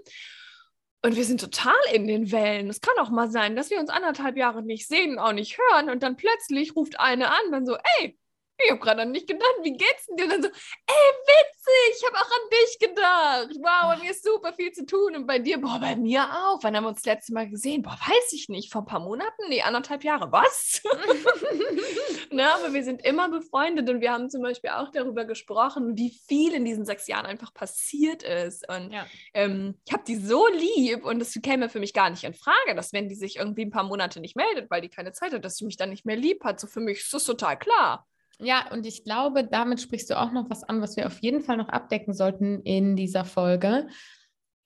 Und 1.02 1.16
wir 1.16 1.24
sind 1.24 1.40
total 1.40 1.76
in 1.94 2.08
den 2.08 2.32
Wellen. 2.32 2.68
Es 2.68 2.82
kann 2.82 2.98
auch 2.98 3.12
mal 3.12 3.30
sein, 3.30 3.56
dass 3.56 3.70
wir 3.70 3.80
uns 3.80 3.92
anderthalb 3.92 4.38
Jahre 4.38 4.64
nicht 4.64 4.88
sehen, 4.88 5.20
auch 5.20 5.34
nicht 5.34 5.60
hören 5.60 5.92
und 5.92 6.02
dann 6.02 6.16
plötzlich 6.16 6.76
ruft 6.76 7.00
eine 7.00 7.30
an, 7.30 7.52
dann 7.52 7.66
so, 7.68 7.78
ey, 8.00 8.18
ich 8.58 8.72
habe 8.72 8.80
gerade 8.80 9.02
an 9.02 9.14
dich 9.14 9.28
gedacht, 9.28 9.56
wie 9.64 9.74
geht's 9.74 10.06
denn 10.08 10.18
dir? 10.18 10.24
Und 10.26 10.32
dann 10.32 10.44
so, 10.44 10.50
ey, 10.50 10.96
witzig, 11.26 12.00
ich 12.00 12.06
habe 12.06 12.18
auch 12.18 12.32
an 12.32 12.50
dich 12.52 12.80
gedacht. 12.80 13.50
Wow, 13.62 13.96
bei 13.96 14.04
mir 14.04 14.12
ist 14.12 14.24
super 14.24 14.54
viel 14.54 14.72
zu 14.72 14.86
tun. 14.86 15.16
Und 15.16 15.28
bei 15.28 15.40
dir, 15.40 15.60
boah, 15.60 15.80
bei 15.80 15.96
mir 15.96 16.24
auch. 16.24 16.60
Wann 16.64 16.76
haben 16.76 16.86
wir 16.86 16.90
uns 16.90 17.02
das 17.02 17.14
letzte 17.14 17.34
Mal 17.34 17.50
gesehen? 17.50 17.82
Boah, 17.82 17.98
weiß 18.00 18.34
ich 18.34 18.50
nicht, 18.50 18.72
vor 18.72 18.84
ein 18.84 18.86
paar 18.86 19.02
Monaten? 19.02 19.50
Nee, 19.50 19.62
anderthalb 19.62 20.04
Jahre. 20.04 20.32
Was? 20.32 20.82
Na, 22.32 22.56
aber 22.56 22.74
wir 22.74 22.84
sind 22.84 23.06
immer 23.06 23.30
befreundet 23.30 23.90
und 23.90 24.02
wir 24.02 24.12
haben 24.12 24.30
zum 24.30 24.42
Beispiel 24.42 24.72
auch 24.72 24.90
darüber 24.92 25.26
gesprochen, 25.26 25.98
wie 25.98 26.18
viel 26.28 26.54
in 26.54 26.66
diesen 26.66 26.86
sechs 26.86 27.08
Jahren 27.08 27.26
einfach 27.26 27.54
passiert 27.54 28.24
ist. 28.24 28.68
Und 28.70 28.92
ja. 28.92 29.06
ähm, 29.34 29.80
ich 29.86 29.94
habe 29.94 30.04
die 30.08 30.16
so 30.16 30.48
lieb 30.48 31.04
und 31.06 31.22
es 31.22 31.40
käme 31.42 31.70
für 31.70 31.80
mich 31.80 31.94
gar 31.94 32.10
nicht 32.10 32.24
in 32.24 32.34
Frage, 32.34 32.76
dass 32.76 32.94
wenn 32.94 33.10
die 33.10 33.16
sich 33.16 33.38
irgendwie 33.38 33.66
ein 33.66 33.72
paar 33.72 33.84
Monate 33.84 34.20
nicht 34.20 34.36
meldet, 34.36 34.72
weil 34.72 34.82
die 34.82 34.90
keine 34.90 35.12
Zeit 35.12 35.34
hat, 35.34 35.44
dass 35.44 35.58
sie 35.58 35.66
mich 35.66 35.78
dann 35.78 35.90
nicht 35.90 36.06
mehr 36.06 36.16
lieb 36.16 36.44
hat. 36.44 36.60
So 36.60 36.68
für 36.68 36.80
mich 36.80 37.00
ist 37.00 37.14
das 37.14 37.26
total 37.26 37.58
klar. 37.58 38.08
Ja, 38.40 38.72
und 38.72 38.86
ich 38.86 39.04
glaube, 39.04 39.46
damit 39.46 39.82
sprichst 39.82 40.10
du 40.10 40.20
auch 40.20 40.32
noch 40.32 40.50
was 40.50 40.64
an, 40.64 40.82
was 40.82 40.98
wir 40.98 41.08
auf 41.08 41.20
jeden 41.20 41.42
Fall 41.42 41.58
noch 41.58 41.70
abdecken 41.70 42.14
sollten 42.14 42.62
in 42.64 42.96
dieser 42.96 43.26
Folge. 43.26 43.88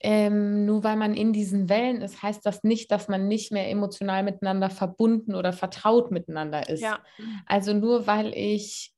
Ähm, 0.02 0.66
nur 0.66 0.84
weil 0.84 0.96
man 0.96 1.14
in 1.14 1.34
diesen 1.34 1.68
Wellen 1.68 2.02
ist, 2.02 2.24
heißt 2.24 2.46
das 2.46 2.64
nicht, 2.64 2.90
dass 2.90 3.10
man 3.10 3.28
nicht 3.28 3.52
mehr 3.52 3.70
emotional 3.70 4.24
miteinander 4.24 4.70
verbunden 4.70 5.36
oder 5.36 5.52
vertraut 5.52 6.10
miteinander 6.12 6.70
ist. 6.70 6.82
Ja. 6.82 7.00
Also 7.46 7.74
nur 7.74 8.08
weil 8.08 8.34
ich 8.34 8.94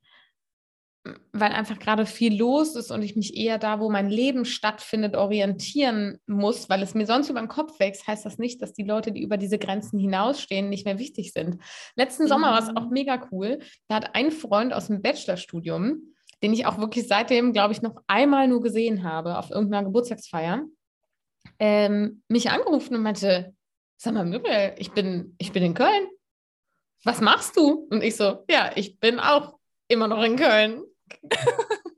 weil 1.33 1.51
einfach 1.51 1.79
gerade 1.79 2.05
viel 2.05 2.37
los 2.37 2.75
ist 2.75 2.91
und 2.91 3.01
ich 3.01 3.15
mich 3.15 3.35
eher 3.35 3.57
da, 3.57 3.79
wo 3.79 3.89
mein 3.89 4.09
Leben 4.09 4.45
stattfindet, 4.45 5.15
orientieren 5.15 6.19
muss, 6.27 6.69
weil 6.69 6.83
es 6.83 6.93
mir 6.93 7.07
sonst 7.07 7.29
über 7.29 7.39
den 7.39 7.47
Kopf 7.47 7.79
wächst, 7.79 8.05
heißt 8.05 8.23
das 8.23 8.37
nicht, 8.37 8.61
dass 8.61 8.73
die 8.73 8.83
Leute, 8.83 9.11
die 9.11 9.23
über 9.23 9.37
diese 9.37 9.57
Grenzen 9.57 9.97
hinausstehen, 9.97 10.69
nicht 10.69 10.85
mehr 10.85 10.99
wichtig 10.99 11.33
sind. 11.33 11.57
Letzten 11.95 12.23
mhm. 12.23 12.27
Sommer 12.27 12.51
war 12.51 12.59
es 12.59 12.75
auch 12.75 12.89
mega 12.91 13.27
cool. 13.31 13.59
Da 13.87 13.95
hat 13.95 14.15
ein 14.15 14.31
Freund 14.31 14.73
aus 14.73 14.87
dem 14.87 15.01
Bachelorstudium, 15.01 16.13
den 16.43 16.53
ich 16.53 16.67
auch 16.67 16.77
wirklich 16.77 17.07
seitdem, 17.07 17.51
glaube 17.51 17.73
ich, 17.73 17.81
noch 17.81 17.95
einmal 18.05 18.47
nur 18.47 18.61
gesehen 18.61 19.03
habe 19.03 19.39
auf 19.39 19.49
irgendeiner 19.49 19.85
Geburtstagsfeier, 19.85 20.65
ähm, 21.57 22.21
mich 22.27 22.51
angerufen 22.51 22.95
und 22.95 23.01
meinte, 23.01 23.55
sag 23.97 24.13
mal, 24.13 24.25
Muriel, 24.25 24.75
ich 24.77 24.91
bin, 24.91 25.35
ich 25.39 25.51
bin 25.51 25.63
in 25.63 25.73
Köln. 25.73 26.07
Was 27.03 27.21
machst 27.21 27.57
du? 27.57 27.87
Und 27.89 28.03
ich 28.03 28.15
so, 28.15 28.45
ja, 28.47 28.71
ich 28.75 28.99
bin 28.99 29.19
auch 29.19 29.57
immer 29.87 30.07
noch 30.07 30.23
in 30.23 30.35
Köln. 30.35 30.83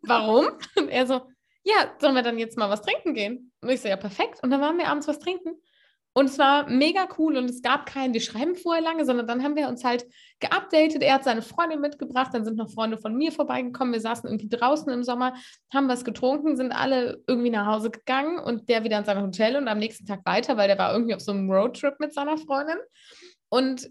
Warum? 0.03 0.47
Und 0.75 0.89
er 0.89 1.07
so, 1.07 1.21
ja, 1.63 1.95
sollen 1.99 2.15
wir 2.15 2.23
dann 2.23 2.37
jetzt 2.37 2.57
mal 2.57 2.69
was 2.69 2.81
trinken 2.81 3.13
gehen? 3.13 3.51
Und 3.61 3.69
ich 3.69 3.81
so, 3.81 3.87
ja, 3.87 3.95
perfekt. 3.95 4.43
Und 4.43 4.51
dann 4.51 4.61
waren 4.61 4.77
wir 4.77 4.87
abends 4.87 5.07
was 5.07 5.19
trinken. 5.19 5.55
Und 6.15 6.25
es 6.25 6.37
war 6.37 6.69
mega 6.69 7.07
cool 7.17 7.37
und 7.37 7.49
es 7.49 7.63
gab 7.63 7.87
keinen, 7.87 8.13
wir 8.13 8.21
schreiben 8.21 8.55
vorher 8.55 8.83
lange, 8.83 9.03
sondern 9.03 9.25
dann 9.25 9.43
haben 9.43 9.55
wir 9.55 9.67
uns 9.67 9.83
halt 9.83 10.05
geupdatet. 10.39 11.01
Er 11.01 11.15
hat 11.15 11.23
seine 11.23 11.41
Freundin 11.41 11.81
mitgebracht, 11.81 12.29
dann 12.33 12.45
sind 12.45 12.55
noch 12.55 12.69
Freunde 12.69 12.99
von 12.99 13.15
mir 13.15 13.31
vorbeigekommen. 13.31 13.93
Wir 13.93 13.99
saßen 13.99 14.29
irgendwie 14.29 14.47
draußen 14.47 14.93
im 14.93 15.03
Sommer, 15.03 15.33
haben 15.73 15.87
was 15.87 16.05
getrunken, 16.05 16.55
sind 16.55 16.71
alle 16.71 17.23
irgendwie 17.25 17.49
nach 17.49 17.65
Hause 17.65 17.89
gegangen 17.89 18.37
und 18.37 18.69
der 18.69 18.83
wieder 18.83 18.99
in 18.99 19.05
sein 19.05 19.23
Hotel 19.23 19.55
und 19.55 19.67
am 19.67 19.79
nächsten 19.79 20.05
Tag 20.05 20.23
weiter, 20.23 20.55
weil 20.55 20.67
der 20.67 20.77
war 20.77 20.93
irgendwie 20.93 21.15
auf 21.15 21.21
so 21.21 21.31
einem 21.31 21.49
Roadtrip 21.49 21.99
mit 21.99 22.13
seiner 22.13 22.37
Freundin. 22.37 22.77
Und 23.49 23.89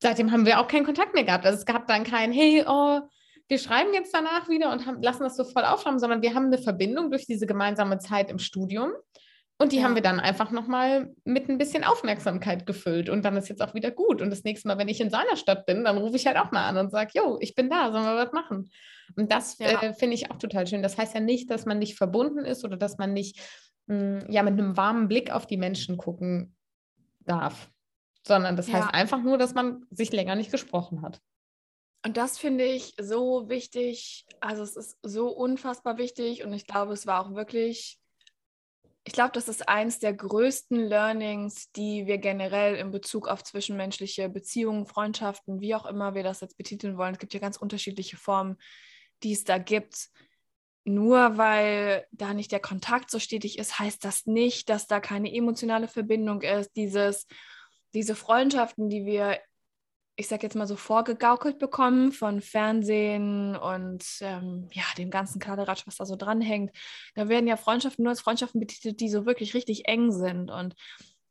seitdem 0.00 0.30
haben 0.30 0.46
wir 0.46 0.60
auch 0.60 0.68
keinen 0.68 0.84
Kontakt 0.84 1.14
mehr 1.14 1.24
gehabt. 1.24 1.46
Also 1.46 1.58
es 1.58 1.66
gab 1.66 1.88
dann 1.88 2.04
kein, 2.04 2.30
hey, 2.30 2.64
oh, 2.64 3.00
wir 3.48 3.58
schreiben 3.58 3.92
jetzt 3.92 4.14
danach 4.14 4.48
wieder 4.48 4.72
und 4.72 4.86
haben, 4.86 5.02
lassen 5.02 5.22
das 5.22 5.36
so 5.36 5.44
voll 5.44 5.64
aufschreiben, 5.64 5.98
sondern 5.98 6.22
wir 6.22 6.34
haben 6.34 6.46
eine 6.46 6.58
Verbindung 6.58 7.10
durch 7.10 7.26
diese 7.26 7.46
gemeinsame 7.46 7.98
Zeit 7.98 8.30
im 8.30 8.38
Studium. 8.38 8.92
Und 9.56 9.70
die 9.70 9.76
ja. 9.76 9.84
haben 9.84 9.94
wir 9.94 10.02
dann 10.02 10.18
einfach 10.18 10.50
nochmal 10.50 11.14
mit 11.24 11.48
ein 11.48 11.58
bisschen 11.58 11.84
Aufmerksamkeit 11.84 12.66
gefüllt. 12.66 13.08
Und 13.08 13.24
dann 13.24 13.36
ist 13.36 13.48
jetzt 13.48 13.62
auch 13.62 13.74
wieder 13.74 13.92
gut. 13.92 14.20
Und 14.20 14.30
das 14.30 14.42
nächste 14.42 14.66
Mal, 14.66 14.78
wenn 14.78 14.88
ich 14.88 15.00
in 15.00 15.10
seiner 15.10 15.36
Stadt 15.36 15.64
bin, 15.64 15.84
dann 15.84 15.98
rufe 15.98 16.16
ich 16.16 16.26
halt 16.26 16.36
auch 16.36 16.50
mal 16.50 16.68
an 16.68 16.76
und 16.76 16.90
sage, 16.90 17.12
jo, 17.14 17.38
ich 17.40 17.54
bin 17.54 17.70
da, 17.70 17.92
sollen 17.92 18.04
wir 18.04 18.16
was 18.16 18.32
machen? 18.32 18.70
Und 19.16 19.30
das 19.30 19.58
ja. 19.58 19.80
äh, 19.80 19.92
finde 19.92 20.14
ich 20.14 20.30
auch 20.30 20.38
total 20.38 20.66
schön. 20.66 20.82
Das 20.82 20.98
heißt 20.98 21.14
ja 21.14 21.20
nicht, 21.20 21.50
dass 21.50 21.66
man 21.66 21.78
nicht 21.78 21.96
verbunden 21.96 22.44
ist 22.44 22.64
oder 22.64 22.76
dass 22.76 22.98
man 22.98 23.12
nicht 23.12 23.40
mh, 23.86 24.22
hm, 24.22 24.30
ja, 24.30 24.42
mit 24.42 24.54
einem 24.54 24.76
warmen 24.76 25.06
Blick 25.06 25.30
auf 25.30 25.46
die 25.46 25.56
Menschen 25.56 25.98
gucken 25.98 26.56
darf. 27.20 27.70
Sondern 28.26 28.56
das 28.56 28.68
ja. 28.68 28.74
heißt 28.74 28.94
einfach 28.94 29.22
nur, 29.22 29.38
dass 29.38 29.54
man 29.54 29.84
sich 29.90 30.10
länger 30.10 30.34
nicht 30.34 30.50
gesprochen 30.50 31.02
hat. 31.02 31.20
Und 32.04 32.18
das 32.18 32.36
finde 32.38 32.64
ich 32.64 32.94
so 33.00 33.48
wichtig. 33.48 34.26
Also 34.40 34.62
es 34.62 34.76
ist 34.76 34.98
so 35.02 35.28
unfassbar 35.28 35.96
wichtig 35.96 36.44
und 36.44 36.52
ich 36.52 36.66
glaube, 36.66 36.92
es 36.92 37.06
war 37.06 37.24
auch 37.24 37.34
wirklich, 37.34 37.98
ich 39.04 39.14
glaube, 39.14 39.32
das 39.32 39.48
ist 39.48 39.70
eins 39.70 40.00
der 40.00 40.12
größten 40.12 40.78
Learnings, 40.78 41.72
die 41.72 42.06
wir 42.06 42.18
generell 42.18 42.74
in 42.76 42.90
Bezug 42.90 43.26
auf 43.26 43.42
zwischenmenschliche 43.42 44.28
Beziehungen, 44.28 44.84
Freundschaften, 44.84 45.62
wie 45.62 45.74
auch 45.74 45.86
immer 45.86 46.14
wir 46.14 46.22
das 46.22 46.42
jetzt 46.42 46.58
betiteln 46.58 46.98
wollen. 46.98 47.14
Es 47.14 47.18
gibt 47.18 47.32
ja 47.32 47.40
ganz 47.40 47.56
unterschiedliche 47.56 48.18
Formen, 48.18 48.58
die 49.22 49.32
es 49.32 49.44
da 49.44 49.56
gibt. 49.56 50.10
Nur 50.84 51.38
weil 51.38 52.06
da 52.12 52.34
nicht 52.34 52.52
der 52.52 52.60
Kontakt 52.60 53.10
so 53.10 53.18
stetig 53.18 53.58
ist, 53.58 53.78
heißt 53.78 54.04
das 54.04 54.26
nicht, 54.26 54.68
dass 54.68 54.86
da 54.86 55.00
keine 55.00 55.34
emotionale 55.34 55.88
Verbindung 55.88 56.42
ist. 56.42 56.76
Dieses, 56.76 57.26
diese 57.94 58.14
Freundschaften, 58.14 58.90
die 58.90 59.06
wir 59.06 59.40
ich 60.16 60.28
sag 60.28 60.42
jetzt 60.42 60.54
mal 60.54 60.66
so 60.66 60.76
vorgegaukelt 60.76 61.58
bekommen 61.58 62.12
von 62.12 62.40
Fernsehen 62.40 63.56
und 63.56 64.04
ähm, 64.20 64.68
ja, 64.72 64.84
dem 64.96 65.10
ganzen 65.10 65.40
Kladderadatsch, 65.40 65.86
was 65.86 65.96
da 65.96 66.06
so 66.06 66.16
dranhängt. 66.16 66.70
Da 67.14 67.28
werden 67.28 67.48
ja 67.48 67.56
Freundschaften 67.56 68.04
nur 68.04 68.10
als 68.10 68.20
Freundschaften 68.20 68.60
betitelt, 68.60 69.00
die 69.00 69.08
so 69.08 69.26
wirklich 69.26 69.54
richtig 69.54 69.88
eng 69.88 70.12
sind. 70.12 70.50
Und 70.50 70.74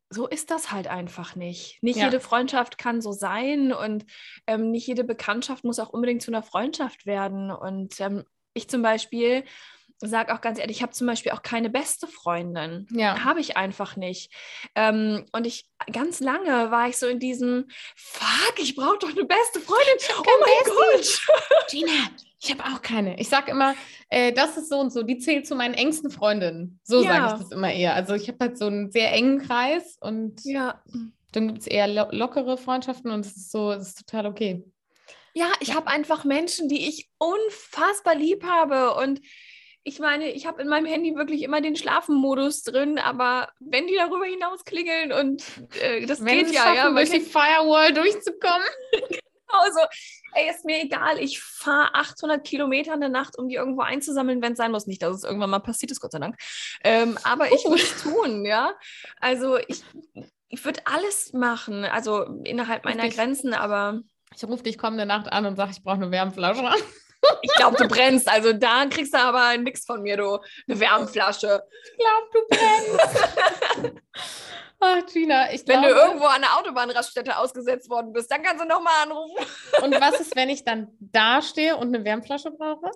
so 0.09 0.27
ist 0.27 0.51
das 0.51 0.71
halt 0.71 0.87
einfach 0.87 1.35
nicht. 1.35 1.81
Nicht 1.81 1.97
ja. 1.97 2.05
jede 2.05 2.19
Freundschaft 2.19 2.77
kann 2.77 3.01
so 3.01 3.13
sein 3.13 3.71
und 3.71 4.05
ähm, 4.47 4.71
nicht 4.71 4.85
jede 4.85 5.03
Bekanntschaft 5.03 5.63
muss 5.63 5.79
auch 5.79 5.89
unbedingt 5.89 6.21
zu 6.21 6.31
einer 6.31 6.43
Freundschaft 6.43 7.05
werden. 7.05 7.51
Und 7.51 7.99
ähm, 8.01 8.23
ich 8.53 8.67
zum 8.67 8.81
Beispiel 8.81 9.45
sage 10.09 10.33
auch 10.33 10.41
ganz 10.41 10.59
ehrlich, 10.59 10.77
ich 10.77 10.83
habe 10.83 10.93
zum 10.93 11.07
Beispiel 11.07 11.31
auch 11.31 11.41
keine 11.41 11.69
beste 11.69 12.07
Freundin. 12.07 12.87
Ja. 12.91 13.23
Habe 13.23 13.39
ich 13.39 13.57
einfach 13.57 13.95
nicht. 13.95 14.31
Ähm, 14.75 15.25
und 15.31 15.47
ich, 15.47 15.65
ganz 15.91 16.19
lange 16.19 16.71
war 16.71 16.87
ich 16.87 16.97
so 16.97 17.07
in 17.07 17.19
diesem, 17.19 17.65
fuck, 17.95 18.55
ich 18.57 18.75
brauche 18.75 18.99
doch 18.99 19.09
eine 19.09 19.25
beste 19.25 19.59
Freundin. 19.59 19.93
Oh 20.17 20.23
mein 20.23 20.75
Gott. 20.75 21.21
Gina, 21.69 21.91
ich 22.41 22.51
habe 22.51 22.63
auch 22.63 22.81
keine. 22.81 23.19
Ich 23.19 23.29
sage 23.29 23.51
immer, 23.51 23.75
äh, 24.09 24.33
das 24.33 24.57
ist 24.57 24.69
so 24.69 24.79
und 24.79 24.91
so, 24.91 25.03
die 25.03 25.17
zählt 25.17 25.47
zu 25.47 25.55
meinen 25.55 25.73
engsten 25.73 26.11
Freundinnen. 26.11 26.79
So 26.83 27.03
ja. 27.03 27.09
sage 27.09 27.33
ich 27.33 27.41
das 27.43 27.51
immer 27.51 27.71
eher. 27.71 27.93
Also 27.93 28.13
ich 28.15 28.27
habe 28.27 28.37
halt 28.41 28.57
so 28.57 28.67
einen 28.67 28.91
sehr 28.91 29.11
engen 29.13 29.39
Kreis 29.39 29.97
und 29.99 30.43
ja. 30.43 30.81
dann 31.31 31.47
gibt 31.47 31.61
es 31.61 31.67
eher 31.67 31.87
lo 31.87 32.07
lockere 32.11 32.57
Freundschaften 32.57 33.11
und 33.11 33.25
es 33.25 33.37
ist 33.37 33.51
so, 33.51 33.71
es 33.71 33.87
ist 33.89 34.07
total 34.07 34.25
okay. 34.25 34.63
Ja, 35.33 35.47
ich 35.61 35.69
ja. 35.69 35.75
habe 35.75 35.87
einfach 35.87 36.25
Menschen, 36.25 36.69
die 36.69 36.87
ich 36.87 37.09
unfassbar 37.17 38.15
lieb 38.15 38.43
habe 38.43 38.93
und 38.95 39.21
ich 39.83 39.99
meine, 39.99 40.31
ich 40.31 40.45
habe 40.45 40.61
in 40.61 40.69
meinem 40.69 40.85
Handy 40.85 41.15
wirklich 41.15 41.43
immer 41.43 41.59
den 41.59 41.75
Schlafenmodus 41.75 42.63
drin, 42.63 42.99
aber 42.99 43.49
wenn 43.59 43.87
die 43.87 43.95
darüber 43.95 44.25
hinaus 44.25 44.63
klingeln 44.63 45.11
und 45.11 45.43
äh, 45.81 46.05
das 46.05 46.23
wenn 46.23 46.45
geht 46.45 46.53
ja, 46.53 46.73
ja, 46.73 46.91
durch 46.91 47.09
die 47.09 47.19
Firewall 47.19 47.93
durchzukommen. 47.93 48.67
genau 49.09 49.73
so. 49.73 49.81
Ey, 50.35 50.49
ist 50.49 50.65
mir 50.65 50.81
egal, 50.81 51.19
ich 51.19 51.41
fahre 51.41 51.93
800 51.93 52.43
Kilometer 52.45 52.93
in 52.93 53.01
der 53.01 53.09
Nacht, 53.09 53.37
um 53.37 53.49
die 53.49 53.55
irgendwo 53.55 53.81
einzusammeln, 53.81 54.41
wenn 54.41 54.53
es 54.53 54.57
sein 54.57 54.71
muss. 54.71 54.87
Nicht, 54.87 55.03
dass 55.03 55.17
es 55.17 55.23
irgendwann 55.23 55.49
mal 55.49 55.59
passiert 55.59 55.91
ist, 55.91 55.99
Gott 55.99 56.13
sei 56.13 56.19
Dank. 56.19 56.37
Ähm, 56.83 57.17
aber 57.23 57.51
uh. 57.51 57.55
ich 57.55 57.65
würde 57.65 57.83
es 57.83 58.01
tun, 58.01 58.45
ja. 58.45 58.73
Also 59.19 59.57
ich, 59.57 59.83
ich 60.47 60.63
würde 60.63 60.81
alles 60.85 61.33
machen, 61.33 61.83
also 61.83 62.23
innerhalb 62.43 62.85
meiner 62.85 63.05
ich, 63.05 63.15
Grenzen, 63.15 63.53
aber... 63.53 64.01
Ich 64.35 64.43
rufe 64.45 64.63
dich 64.63 64.79
kommende 64.79 65.05
Nacht 65.05 65.31
an 65.31 65.45
und 65.45 65.55
sage, 65.57 65.71
ich 65.71 65.83
brauche 65.83 65.97
eine 65.97 66.09
Wärmflasche. 66.09 66.71
Ich 67.41 67.53
glaube, 67.55 67.77
du 67.77 67.87
brennst. 67.87 68.29
Also 68.29 68.53
da 68.53 68.85
kriegst 68.85 69.13
du 69.13 69.17
aber 69.17 69.57
nichts 69.57 69.85
von 69.85 70.01
mir, 70.01 70.15
du. 70.17 70.39
Eine 70.67 70.79
Wärmflasche. 70.79 71.63
Ich 71.83 71.97
glaube, 71.97 72.27
du 72.33 72.39
brennst. 72.49 72.99
Ach, 74.79 75.05
Gina, 75.05 75.53
ich 75.53 75.63
glaube... 75.63 75.87
Wenn 75.87 75.93
du 75.93 75.95
irgendwo 75.95 76.25
an 76.25 76.41
der 76.41 76.57
Autobahnraststätte 76.57 77.37
ausgesetzt 77.37 77.89
worden 77.89 78.11
bist, 78.11 78.29
dann 78.29 78.43
kannst 78.43 78.61
du 78.61 78.67
nochmal 78.67 78.93
anrufen. 79.03 79.45
Und 79.81 79.93
was 80.01 80.19
ist, 80.19 80.35
wenn 80.35 80.49
ich 80.49 80.65
dann 80.65 80.89
da 80.99 81.41
stehe 81.41 81.77
und 81.77 81.95
eine 81.95 82.03
Wärmflasche 82.03 82.51
brauche? 82.51 82.91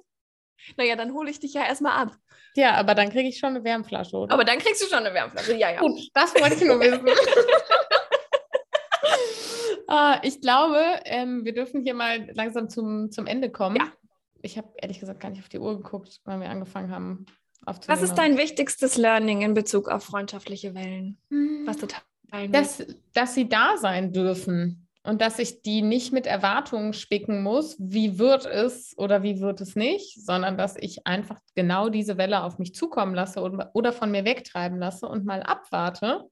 Naja, 0.75 0.97
dann 0.97 1.13
hole 1.13 1.31
ich 1.31 1.39
dich 1.39 1.53
ja 1.53 1.65
erstmal 1.65 1.93
ab. 1.93 2.11
Ja, 2.55 2.73
aber 2.73 2.93
dann 2.93 3.09
kriege 3.09 3.29
ich 3.29 3.37
schon 3.37 3.49
eine 3.49 3.63
Wärmflasche, 3.63 4.17
oder? 4.17 4.33
Aber 4.33 4.43
dann 4.43 4.57
kriegst 4.57 4.81
du 4.81 4.87
schon 4.87 5.05
eine 5.05 5.13
Wärmflasche, 5.13 5.55
ja, 5.55 5.71
ja. 5.71 5.79
Gut, 5.79 5.97
das 6.13 6.35
wollte 6.35 6.55
ich 6.55 6.65
nur 6.65 6.79
wissen. 6.79 7.07
ah, 9.87 10.19
ich 10.23 10.41
glaube, 10.41 10.83
ähm, 11.05 11.45
wir 11.45 11.53
dürfen 11.53 11.83
hier 11.83 11.93
mal 11.93 12.29
langsam 12.33 12.69
zum, 12.69 13.11
zum 13.11 13.27
Ende 13.27 13.49
kommen. 13.49 13.77
Ja 13.77 13.93
ich 14.41 14.57
habe 14.57 14.69
ehrlich 14.81 14.99
gesagt 14.99 15.19
gar 15.19 15.29
nicht 15.29 15.41
auf 15.41 15.49
die 15.49 15.59
Uhr 15.59 15.77
geguckt, 15.77 16.21
weil 16.25 16.39
wir 16.39 16.49
angefangen 16.49 16.91
haben 16.91 17.25
aufzunehmen. 17.65 18.01
Was 18.01 18.09
ist 18.09 18.15
dein 18.15 18.37
wichtigstes 18.37 18.97
Learning 18.97 19.41
in 19.41 19.53
Bezug 19.53 19.89
auf 19.89 20.03
freundschaftliche 20.03 20.73
Wellen? 20.73 21.17
Was 21.65 21.77
du 21.77 21.87
teilen 21.87 22.07
dass, 22.51 22.85
dass 23.13 23.35
sie 23.35 23.47
da 23.47 23.77
sein 23.77 24.11
dürfen 24.11 24.87
und 25.03 25.21
dass 25.21 25.39
ich 25.39 25.61
die 25.61 25.81
nicht 25.81 26.11
mit 26.11 26.25
Erwartungen 26.25 26.93
spicken 26.93 27.41
muss, 27.41 27.77
wie 27.79 28.19
wird 28.19 28.45
es 28.45 28.97
oder 28.97 29.23
wie 29.23 29.39
wird 29.39 29.61
es 29.61 29.75
nicht, 29.75 30.25
sondern 30.25 30.57
dass 30.57 30.75
ich 30.75 31.07
einfach 31.07 31.39
genau 31.55 31.89
diese 31.89 32.17
Welle 32.17 32.43
auf 32.43 32.59
mich 32.59 32.75
zukommen 32.75 33.15
lasse 33.15 33.41
oder, 33.41 33.71
oder 33.73 33.93
von 33.93 34.11
mir 34.11 34.25
wegtreiben 34.25 34.77
lasse 34.77 35.07
und 35.07 35.25
mal 35.25 35.41
abwarte, 35.41 36.25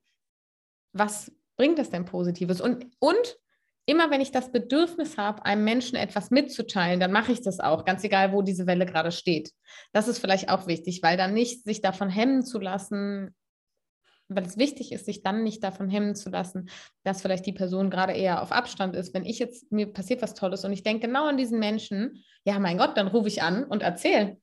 was 0.91 1.31
bringt 1.55 1.79
das 1.79 1.89
denn 1.89 2.05
Positives? 2.05 2.59
Und, 2.59 2.87
und 2.99 3.37
immer 3.85 4.09
wenn 4.09 4.21
ich 4.21 4.31
das 4.31 4.51
Bedürfnis 4.51 5.17
habe, 5.17 5.45
einem 5.45 5.63
Menschen 5.63 5.95
etwas 5.95 6.31
mitzuteilen, 6.31 6.99
dann 6.99 7.11
mache 7.11 7.31
ich 7.31 7.41
das 7.41 7.59
auch, 7.59 7.85
ganz 7.85 8.03
egal, 8.03 8.33
wo 8.33 8.41
diese 8.41 8.65
Welle 8.67 8.85
gerade 8.85 9.11
steht. 9.11 9.51
Das 9.93 10.07
ist 10.07 10.19
vielleicht 10.19 10.49
auch 10.49 10.67
wichtig, 10.67 11.03
weil 11.03 11.17
dann 11.17 11.33
nicht 11.33 11.63
sich 11.63 11.81
davon 11.81 12.09
hemmen 12.09 12.43
zu 12.43 12.59
lassen, 12.59 13.35
weil 14.27 14.45
es 14.45 14.57
wichtig 14.57 14.91
ist, 14.91 15.05
sich 15.05 15.21
dann 15.21 15.43
nicht 15.43 15.63
davon 15.63 15.87
hemmen 15.87 16.15
zu 16.15 16.29
lassen, 16.29 16.69
dass 17.03 17.21
vielleicht 17.21 17.45
die 17.45 17.53
Person 17.53 17.91
gerade 17.91 18.13
eher 18.13 18.41
auf 18.41 18.51
Abstand 18.51 18.95
ist. 18.95 19.13
Wenn 19.13 19.25
ich 19.25 19.37
jetzt, 19.37 19.71
mir 19.71 19.91
passiert 19.91 20.23
was 20.23 20.33
Tolles 20.33 20.65
und 20.65 20.73
ich 20.73 20.81
denke 20.81 21.05
genau 21.07 21.27
an 21.27 21.37
diesen 21.37 21.59
Menschen, 21.59 22.23
ja, 22.43 22.59
mein 22.59 22.79
Gott, 22.79 22.97
dann 22.97 23.07
rufe 23.07 23.27
ich 23.27 23.43
an 23.43 23.63
und 23.63 23.83
erzähle. 23.83 24.37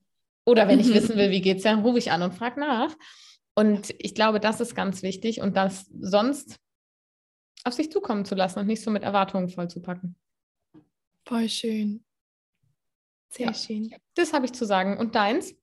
Oder 0.45 0.67
wenn 0.67 0.79
ich 0.79 0.87
mhm. 0.87 0.93
wissen 0.93 1.17
will, 1.17 1.31
wie 1.31 1.41
geht 1.41 1.57
es, 1.57 1.63
dann 1.63 1.81
rufe 1.81 1.97
ich 1.97 2.11
an 2.11 2.21
und 2.21 2.33
frage 2.33 2.59
nach. 2.59 2.93
Und 3.55 3.93
ich 3.99 4.15
glaube, 4.15 4.39
das 4.39 4.61
ist 4.61 4.75
ganz 4.75 5.03
wichtig 5.03 5.41
und 5.41 5.55
das 5.55 5.85
sonst 5.99 6.59
auf 7.63 7.73
sich 7.73 7.91
zukommen 7.91 8.25
zu 8.25 8.35
lassen 8.35 8.59
und 8.59 8.67
nicht 8.67 8.81
so 8.81 8.91
mit 8.91 9.03
Erwartungen 9.03 9.49
vollzupacken. 9.49 10.15
Voll 11.25 11.47
schön. 11.49 12.03
Sehr 13.29 13.47
ja. 13.47 13.53
schön. 13.53 13.95
Das 14.15 14.33
habe 14.33 14.45
ich 14.45 14.53
zu 14.53 14.65
sagen. 14.65 14.97
Und 14.97 15.15
deins? 15.15 15.55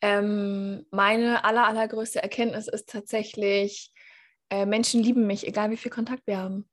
Ähm, 0.00 0.86
meine 0.90 1.44
aller, 1.44 1.66
allergrößte 1.66 2.22
Erkenntnis 2.22 2.68
ist 2.68 2.88
tatsächlich, 2.88 3.92
äh, 4.50 4.66
Menschen 4.66 5.02
lieben 5.02 5.26
mich, 5.26 5.46
egal 5.46 5.70
wie 5.70 5.76
viel 5.76 5.90
Kontakt 5.90 6.26
wir 6.26 6.38
haben. 6.38 6.68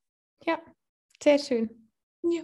Ja, 0.46 0.60
sehr 1.24 1.40
schön. 1.40 1.90
Ja. 2.24 2.44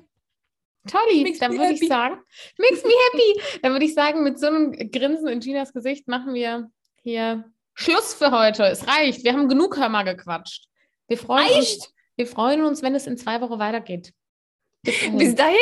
Tolli, 0.87 1.37
dann 1.39 1.51
würde 1.57 1.73
ich 1.73 1.87
sagen, 1.87 2.21
makes 2.57 2.83
me 2.83 2.91
happy. 3.11 3.59
Dann 3.61 3.73
würde 3.73 3.85
ich 3.85 3.93
sagen, 3.93 4.23
mit 4.23 4.39
so 4.39 4.47
einem 4.47 4.71
Grinsen 4.71 5.27
in 5.27 5.41
Ginas 5.41 5.73
Gesicht 5.73 6.07
machen 6.07 6.33
wir 6.33 6.71
hier 7.01 7.51
Schluss 7.73 8.13
für 8.13 8.31
heute. 8.31 8.63
Es 8.65 8.87
reicht. 8.87 9.23
Wir 9.23 9.33
haben 9.33 9.49
genug 9.49 9.77
Hörmer 9.77 10.03
gequatscht. 10.03 10.67
Wir 11.07 11.17
freuen, 11.17 11.53
uns, 11.53 11.93
wir 12.15 12.27
freuen 12.27 12.63
uns, 12.63 12.81
wenn 12.81 12.95
es 12.95 13.07
in 13.07 13.17
zwei 13.17 13.41
Wochen 13.41 13.59
weitergeht. 13.59 14.13
Bis 14.83 14.99
dahin. 14.99 15.17
Bis 15.17 15.35
dahin. 15.35 15.57